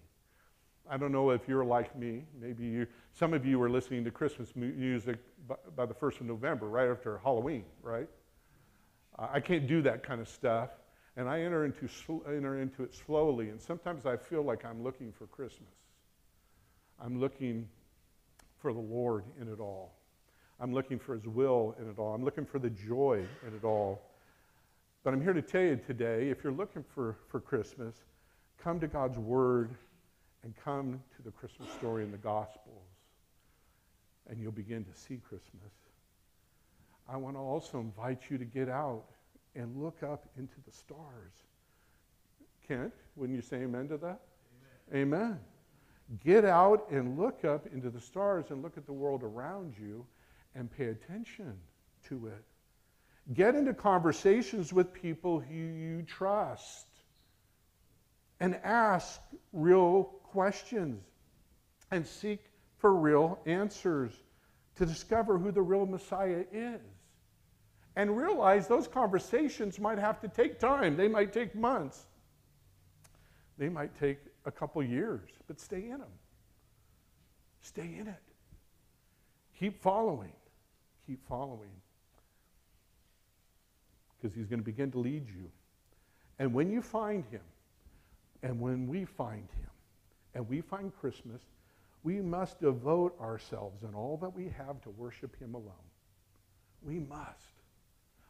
I 0.89 0.97
don't 0.97 1.11
know 1.11 1.31
if 1.31 1.49
you're 1.49 1.65
like 1.65 1.99
me. 1.99 2.23
Maybe 2.41 2.65
you, 2.65 2.87
some 3.13 3.35
of 3.35 3.45
you 3.45 3.59
were 3.59 3.69
listening 3.69 4.05
to 4.05 4.13
Christmas 4.13 4.55
music 4.55 5.19
by, 5.49 5.57
by 5.75 5.85
the 5.85 5.95
1st 5.95 6.21
of 6.21 6.27
November, 6.27 6.69
right 6.69 6.89
after 6.89 7.19
Halloween, 7.19 7.65
right? 7.83 8.09
I 9.19 9.41
can't 9.41 9.67
do 9.67 9.83
that 9.83 10.05
kind 10.05 10.21
of 10.21 10.29
stuff. 10.29 10.71
And 11.17 11.29
I 11.29 11.41
enter 11.41 11.65
into, 11.65 11.89
enter 12.29 12.63
into 12.63 12.85
it 12.85 12.95
slowly. 12.95 13.49
And 13.49 13.61
sometimes 13.61 14.07
I 14.07 14.17
feel 14.17 14.45
like 14.45 14.65
I'm 14.65 14.81
looking 14.85 15.11
for 15.11 15.27
Christmas. 15.27 15.75
I'm 17.05 17.19
looking 17.19 17.69
for 18.61 18.73
the 18.73 18.79
Lord 18.79 19.25
in 19.41 19.49
it 19.49 19.59
all. 19.59 19.99
I'm 20.61 20.73
looking 20.73 21.01
for 21.01 21.15
His 21.15 21.27
will 21.27 21.75
in 21.81 21.91
it 21.91 21.99
all. 21.99 22.15
I'm 22.15 22.25
looking 22.25 22.47
for 22.47 22.61
the 22.61 22.71
joy 22.71 23.27
in 23.45 23.55
it 23.57 23.65
all. 23.65 24.12
But 25.05 25.15
I'm 25.15 25.21
here 25.21 25.33
to 25.33 25.43
tell 25.43 25.63
you 25.63 25.77
today 25.85 26.29
if 26.31 26.45
you're 26.45 26.53
looking 26.53 26.85
for, 26.95 27.17
for 27.29 27.41
Christmas, 27.41 27.97
come 28.63 28.79
to 28.81 28.87
God's 28.87 29.19
Word 29.19 29.75
and 30.45 30.55
come 30.57 31.01
to 31.17 31.23
the 31.23 31.31
Christmas 31.31 31.69
story 31.73 32.05
in 32.05 32.13
the 32.13 32.19
Gospels, 32.19 32.87
and 34.29 34.41
you'll 34.41 34.53
begin 34.53 34.85
to 34.85 34.95
see 34.95 35.17
Christmas. 35.17 35.73
I 37.09 37.17
want 37.17 37.35
to 37.37 37.41
also 37.41 37.81
invite 37.81 38.23
you 38.31 38.39
to 38.39 38.45
get 38.45 38.69
out 38.69 39.05
and 39.57 39.83
look 39.83 40.03
up 40.03 40.27
into 40.39 40.55
the 40.65 40.73
stars. 40.73 41.33
Kent, 42.67 42.93
wouldn't 43.17 43.37
you 43.37 43.43
say 43.43 43.59
amen 43.59 43.89
to 43.89 43.97
that? 43.99 44.21
Amen. 44.93 45.03
amen. 45.03 45.41
Get 46.25 46.45
out 46.45 46.89
and 46.91 47.19
look 47.19 47.45
up 47.45 47.67
into 47.73 47.91
the 47.91 48.01
stars 48.01 48.47
and 48.51 48.63
look 48.63 48.77
at 48.77 48.87
the 48.87 48.93
world 48.93 49.23
around 49.23 49.75
you 49.81 50.07
and 50.55 50.71
pay 50.71 50.87
attention 50.87 51.55
to 52.09 52.29
it. 52.29 52.45
Get 53.35 53.55
into 53.55 53.73
conversations 53.73 54.73
with 54.73 54.93
people 54.93 55.41
who 55.41 55.55
you 55.55 56.03
trust 56.03 56.87
and 58.41 58.57
ask 58.65 59.21
real 59.53 60.05
questions 60.25 61.05
and 61.93 62.05
seek 62.07 62.41
for 62.79 62.95
real 62.95 63.39
answers 63.47 64.13
to 64.75 64.85
discover 64.85 65.39
who 65.39 65.53
the 65.53 65.63
real 65.63 65.87
Messiah 65.87 66.45
is. 66.53 66.81
And 67.95 68.17
realize 68.17 68.67
those 68.67 68.89
conversations 68.89 69.79
might 69.79 69.99
have 69.99 70.21
to 70.23 70.29
take 70.29 70.59
time. 70.59 70.97
They 70.97 71.09
might 71.09 71.33
take 71.33 71.55
months. 71.55 72.07
They 73.59 73.69
might 73.69 73.97
take 74.01 74.19
a 74.47 74.51
couple 74.51 74.83
years, 74.83 75.29
but 75.47 75.61
stay 75.61 75.85
in 75.85 75.99
them. 75.99 76.19
Stay 77.61 77.97
in 77.99 78.09
it. 78.09 78.23
Keep 79.59 79.81
following. 79.81 80.33
Keep 81.07 81.25
following. 81.29 81.71
Because 84.23 84.37
he's 84.37 84.47
going 84.47 84.61
to 84.61 84.65
begin 84.65 84.93
to 84.93 84.99
lead 84.99 85.27
you. 85.27 85.51
And 86.39 86.55
when 86.55 86.71
you 86.71 86.81
find 86.81 87.25
him, 87.27 87.43
and 88.43 88.61
when 88.61 88.87
we 88.87 89.05
find 89.05 89.49
him, 89.59 89.71
and 90.35 90.49
we 90.49 90.61
find 90.61 90.93
Christmas, 91.01 91.43
we 92.03 92.21
must 92.21 92.61
devote 92.61 93.19
ourselves 93.21 93.83
and 93.83 93.95
all 93.95 94.17
that 94.19 94.35
we 94.35 94.53
have 94.57 94.81
to 94.83 94.91
worship 94.91 95.39
Him 95.39 95.55
alone. 95.55 95.73
We 96.83 96.99
must. 96.99 97.63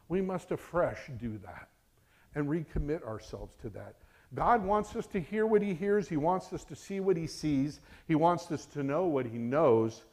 We 0.09 0.21
must 0.21 0.51
afresh 0.51 0.99
do 1.17 1.39
that 1.39 1.69
and 2.35 2.47
recommit 2.47 3.03
ourselves 3.03 3.53
to 3.61 3.69
that. 3.69 3.95
God 4.35 4.63
wants 4.63 4.95
us 4.95 5.07
to 5.07 5.19
hear 5.19 5.45
what 5.45 5.61
He 5.61 5.73
hears, 5.73 6.07
He 6.07 6.17
wants 6.17 6.53
us 6.53 6.63
to 6.65 6.75
see 6.75 6.99
what 6.99 7.17
He 7.17 7.27
sees, 7.27 7.79
He 8.07 8.15
wants 8.15 8.51
us 8.51 8.65
to 8.67 8.83
know 8.83 9.05
what 9.05 9.25
He 9.25 9.37
knows. 9.37 10.03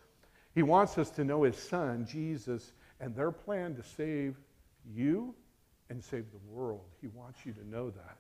He 0.55 0.62
wants 0.62 0.99
us 0.99 1.11
to 1.11 1.24
know 1.24 1.45
His 1.45 1.57
Son, 1.57 2.07
Jesus, 2.07 2.72
and 2.99 3.14
their 3.14 3.31
plan 3.31 3.74
to 3.76 3.83
save 3.83 4.37
you 4.95 5.35
and 5.91 6.03
save 6.03 6.24
the 6.30 6.38
world. 6.51 6.84
He 7.01 7.09
wants 7.09 7.41
you 7.45 7.53
to 7.53 7.68
know 7.68 7.91
that. 7.91 8.16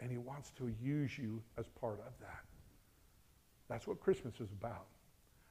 And 0.00 0.10
He 0.10 0.16
wants 0.16 0.50
to 0.58 0.72
use 0.82 1.18
you 1.18 1.42
as 1.58 1.66
part 1.80 2.00
of 2.06 2.12
that. 2.20 2.44
That's 3.68 3.86
what 3.86 4.00
Christmas 4.00 4.34
is 4.40 4.50
about. 4.52 4.86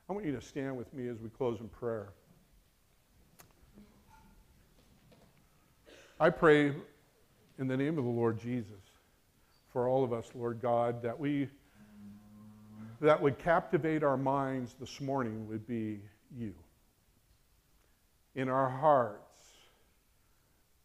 I 0.10 0.14
want 0.14 0.26
you 0.26 0.34
to 0.34 0.42
stand 0.42 0.78
with 0.78 0.94
me 0.94 1.08
as 1.08 1.20
we 1.20 1.30
close 1.30 1.60
in 1.60 1.70
prayer. 1.70 2.10
I 6.20 6.30
pray 6.30 6.74
in 7.60 7.68
the 7.68 7.78
name 7.78 7.98
of 7.98 8.04
the 8.04 8.10
Lord 8.10 8.40
Jesus 8.40 8.82
for 9.72 9.88
all 9.88 10.04
of 10.04 10.14
us, 10.14 10.30
Lord 10.36 10.62
God, 10.62 11.04
that 11.04 11.20
we 11.20 11.50
that 13.02 13.22
would 13.22 13.38
captivate 13.40 14.04
our 14.04 14.16
minds 14.16 14.76
this 14.80 15.02
morning 15.02 15.48
would 15.50 15.68
be 15.68 16.00
you. 16.38 16.54
in 18.36 18.50
our 18.50 18.70
hearts 18.70 19.23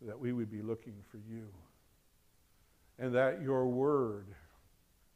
that 0.02 0.18
we 0.18 0.32
would 0.32 0.50
be 0.50 0.62
looking 0.62 0.94
for 1.10 1.18
you. 1.18 1.46
And 2.98 3.14
that 3.14 3.42
your 3.42 3.66
word, 3.66 4.26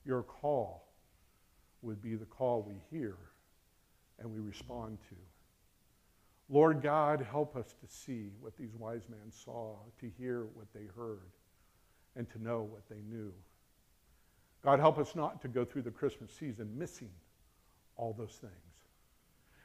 your 0.05 0.23
call, 0.23 0.89
would 1.83 2.01
be 2.01 2.15
the 2.15 2.25
call 2.25 2.63
we 2.63 2.81
hear 2.97 3.17
and 4.19 4.33
we 4.33 4.41
respond 4.41 4.99
to. 5.09 5.17
Lord 6.49 6.83
God, 6.83 7.27
help 7.29 7.57
us 7.57 7.75
to 7.81 7.87
see 7.89 8.31
what 8.41 8.57
these 8.57 8.75
wise 8.77 9.03
men 9.09 9.31
saw, 9.31 9.77
to 10.01 10.11
hear 10.19 10.47
what 10.55 10.67
they 10.75 10.87
heard, 10.97 11.31
and 12.15 12.29
to 12.31 12.43
know 12.43 12.63
what 12.63 12.89
they 12.89 13.03
knew. 13.09 13.33
God, 14.63 14.79
help 14.79 14.99
us 14.99 15.17
not 15.17 15.41
to 15.43 15.49
go 15.49 15.65
through 15.65 15.83
the 15.83 15.91
Christmas 15.91 16.31
season 16.31 16.71
missing 16.77 17.11
all 17.97 18.15
those 18.17 18.39
things. 18.41 18.53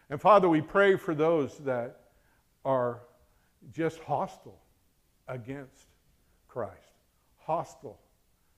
And 0.10 0.20
Father, 0.20 0.48
we 0.50 0.62
pray 0.62 0.96
for 0.96 1.14
those 1.14 1.58
that 1.60 2.00
are 2.66 3.02
just 3.72 4.00
hostile 4.00 4.60
against 5.28 5.88
Christ, 6.48 6.74
hostile 7.38 8.00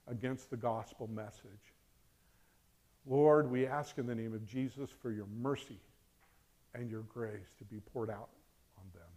against 0.07 0.49
the 0.49 0.57
gospel 0.57 1.07
message. 1.07 1.73
Lord, 3.05 3.49
we 3.49 3.65
ask 3.65 3.97
in 3.97 4.05
the 4.05 4.15
name 4.15 4.33
of 4.33 4.45
Jesus 4.45 4.89
for 5.01 5.11
your 5.11 5.27
mercy 5.41 5.79
and 6.75 6.89
your 6.89 7.01
grace 7.01 7.53
to 7.57 7.63
be 7.63 7.79
poured 7.93 8.09
out 8.09 8.29
on 8.77 8.83
them. 8.93 9.07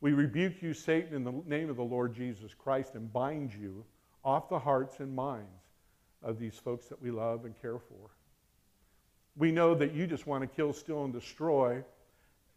We 0.00 0.12
rebuke 0.12 0.62
you, 0.62 0.74
Satan, 0.74 1.14
in 1.14 1.24
the 1.24 1.32
name 1.46 1.70
of 1.70 1.76
the 1.76 1.82
Lord 1.82 2.14
Jesus 2.14 2.52
Christ 2.54 2.94
and 2.94 3.12
bind 3.12 3.54
you 3.54 3.84
off 4.24 4.48
the 4.48 4.58
hearts 4.58 5.00
and 5.00 5.14
minds 5.14 5.48
of 6.22 6.38
these 6.38 6.56
folks 6.56 6.86
that 6.86 7.00
we 7.00 7.10
love 7.10 7.44
and 7.44 7.60
care 7.60 7.78
for. 7.78 8.10
We 9.36 9.52
know 9.52 9.74
that 9.74 9.94
you 9.94 10.06
just 10.06 10.26
want 10.26 10.42
to 10.42 10.46
kill, 10.46 10.72
steal, 10.72 11.04
and 11.04 11.12
destroy, 11.12 11.82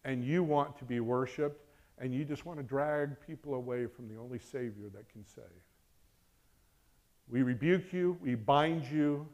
and 0.03 0.23
you 0.23 0.43
want 0.43 0.78
to 0.78 0.86
be 0.86 0.99
worshiped, 0.99 1.61
and 1.99 2.13
you 2.13 2.23
just 2.25 2.45
want 2.45 2.59
to 2.59 2.63
drag 2.63 3.19
people 3.25 3.55
away 3.55 3.87
from 3.87 4.07
the 4.07 4.17
only 4.19 4.39
Savior 4.39 4.89
that 4.93 5.09
can 5.09 5.25
save. 5.25 5.43
We 7.29 7.41
rebuke 7.41 7.91
you, 7.91 8.17
we 8.21 8.35
bind 8.35 8.85
you, 8.85 9.27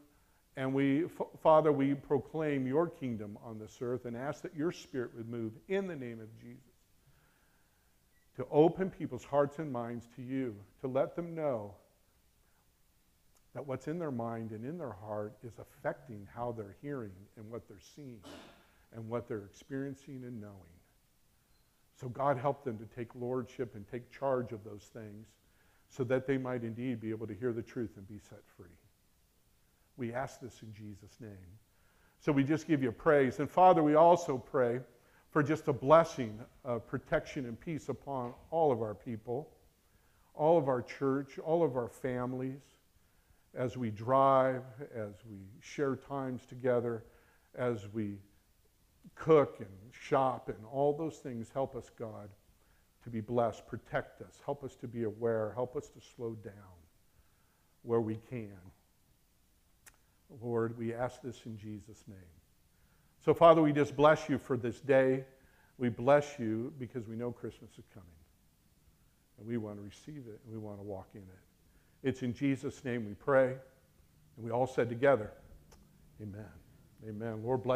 and 0.56 0.72
we, 0.72 1.04
Father, 1.42 1.72
we 1.72 1.94
proclaim 1.94 2.66
your 2.66 2.88
kingdom 2.88 3.38
on 3.44 3.58
this 3.58 3.78
earth 3.80 4.04
and 4.04 4.16
ask 4.16 4.42
that 4.42 4.54
your 4.56 4.72
spirit 4.72 5.10
would 5.16 5.28
move 5.28 5.52
in 5.68 5.86
the 5.86 5.96
name 5.96 6.20
of 6.20 6.34
Jesus 6.40 6.62
to 8.36 8.46
open 8.50 8.90
people's 8.90 9.24
hearts 9.24 9.58
and 9.58 9.70
minds 9.72 10.08
to 10.16 10.22
you, 10.22 10.56
to 10.80 10.88
let 10.88 11.14
them 11.14 11.34
know 11.34 11.74
that 13.54 13.64
what's 13.64 13.86
in 13.86 13.98
their 13.98 14.10
mind 14.10 14.50
and 14.50 14.64
in 14.64 14.76
their 14.76 14.92
heart 14.92 15.34
is 15.44 15.52
affecting 15.58 16.26
how 16.34 16.52
they're 16.52 16.76
hearing 16.82 17.12
and 17.36 17.48
what 17.48 17.68
they're 17.68 17.76
seeing 17.94 18.18
and 18.92 19.08
what 19.08 19.28
they're 19.28 19.44
experiencing 19.44 20.22
and 20.24 20.40
knowing. 20.40 20.73
So, 22.00 22.08
God, 22.08 22.36
help 22.36 22.64
them 22.64 22.78
to 22.78 22.84
take 22.86 23.14
lordship 23.14 23.74
and 23.74 23.86
take 23.88 24.10
charge 24.10 24.52
of 24.52 24.64
those 24.64 24.90
things 24.92 25.28
so 25.88 26.02
that 26.04 26.26
they 26.26 26.36
might 26.36 26.64
indeed 26.64 27.00
be 27.00 27.10
able 27.10 27.26
to 27.26 27.34
hear 27.34 27.52
the 27.52 27.62
truth 27.62 27.92
and 27.96 28.06
be 28.08 28.18
set 28.18 28.40
free. 28.56 28.66
We 29.96 30.12
ask 30.12 30.40
this 30.40 30.62
in 30.62 30.72
Jesus' 30.74 31.20
name. 31.20 31.30
So 32.18 32.32
we 32.32 32.42
just 32.42 32.66
give 32.66 32.82
you 32.82 32.90
praise. 32.90 33.38
And 33.38 33.48
Father, 33.48 33.82
we 33.82 33.94
also 33.94 34.38
pray 34.38 34.80
for 35.30 35.42
just 35.42 35.68
a 35.68 35.72
blessing 35.72 36.38
of 36.64 36.86
protection 36.86 37.44
and 37.44 37.58
peace 37.58 37.88
upon 37.88 38.34
all 38.50 38.72
of 38.72 38.82
our 38.82 38.94
people, 38.94 39.50
all 40.34 40.58
of 40.58 40.68
our 40.68 40.82
church, 40.82 41.38
all 41.38 41.62
of 41.62 41.76
our 41.76 41.88
families, 41.88 42.62
as 43.54 43.76
we 43.76 43.90
drive, 43.90 44.62
as 44.94 45.12
we 45.30 45.38
share 45.60 45.96
times 45.96 46.44
together, 46.46 47.04
as 47.56 47.86
we 47.92 48.16
cook 49.14 49.56
and 49.60 49.68
shop, 49.92 50.48
and 50.48 50.58
all 50.72 50.92
those 50.92 51.18
things. 51.18 51.50
Help 51.52 51.76
us, 51.76 51.90
God, 51.98 52.28
to 53.04 53.10
be 53.10 53.20
blessed. 53.20 53.66
Protect 53.66 54.22
us. 54.22 54.40
Help 54.44 54.64
us 54.64 54.74
to 54.76 54.88
be 54.88 55.04
aware. 55.04 55.52
Help 55.54 55.76
us 55.76 55.88
to 55.88 56.00
slow 56.16 56.34
down 56.44 56.54
where 57.82 58.00
we 58.00 58.16
can. 58.30 58.58
Lord, 60.42 60.76
we 60.78 60.94
ask 60.94 61.22
this 61.22 61.40
in 61.46 61.56
Jesus' 61.56 62.02
name. 62.08 62.16
So, 63.24 63.32
Father, 63.32 63.62
we 63.62 63.72
just 63.72 63.96
bless 63.96 64.28
you 64.28 64.38
for 64.38 64.56
this 64.56 64.80
day. 64.80 65.24
We 65.78 65.88
bless 65.88 66.38
you 66.38 66.72
because 66.78 67.06
we 67.06 67.16
know 67.16 67.32
Christmas 67.32 67.70
is 67.78 67.84
coming. 67.92 68.08
And 69.38 69.46
we 69.46 69.56
want 69.56 69.76
to 69.76 69.82
receive 69.82 70.24
it 70.28 70.40
and 70.44 70.52
we 70.52 70.58
want 70.58 70.78
to 70.78 70.82
walk 70.82 71.08
in 71.14 71.20
it. 71.20 72.08
It's 72.08 72.22
in 72.22 72.34
Jesus' 72.34 72.84
name 72.84 73.06
we 73.06 73.14
pray. 73.14 73.56
And 74.36 74.44
we 74.44 74.50
all 74.50 74.66
said 74.66 74.88
together, 74.88 75.30
Amen. 76.22 76.44
Amen. 77.08 77.42
Lord 77.42 77.62
bless. 77.62 77.72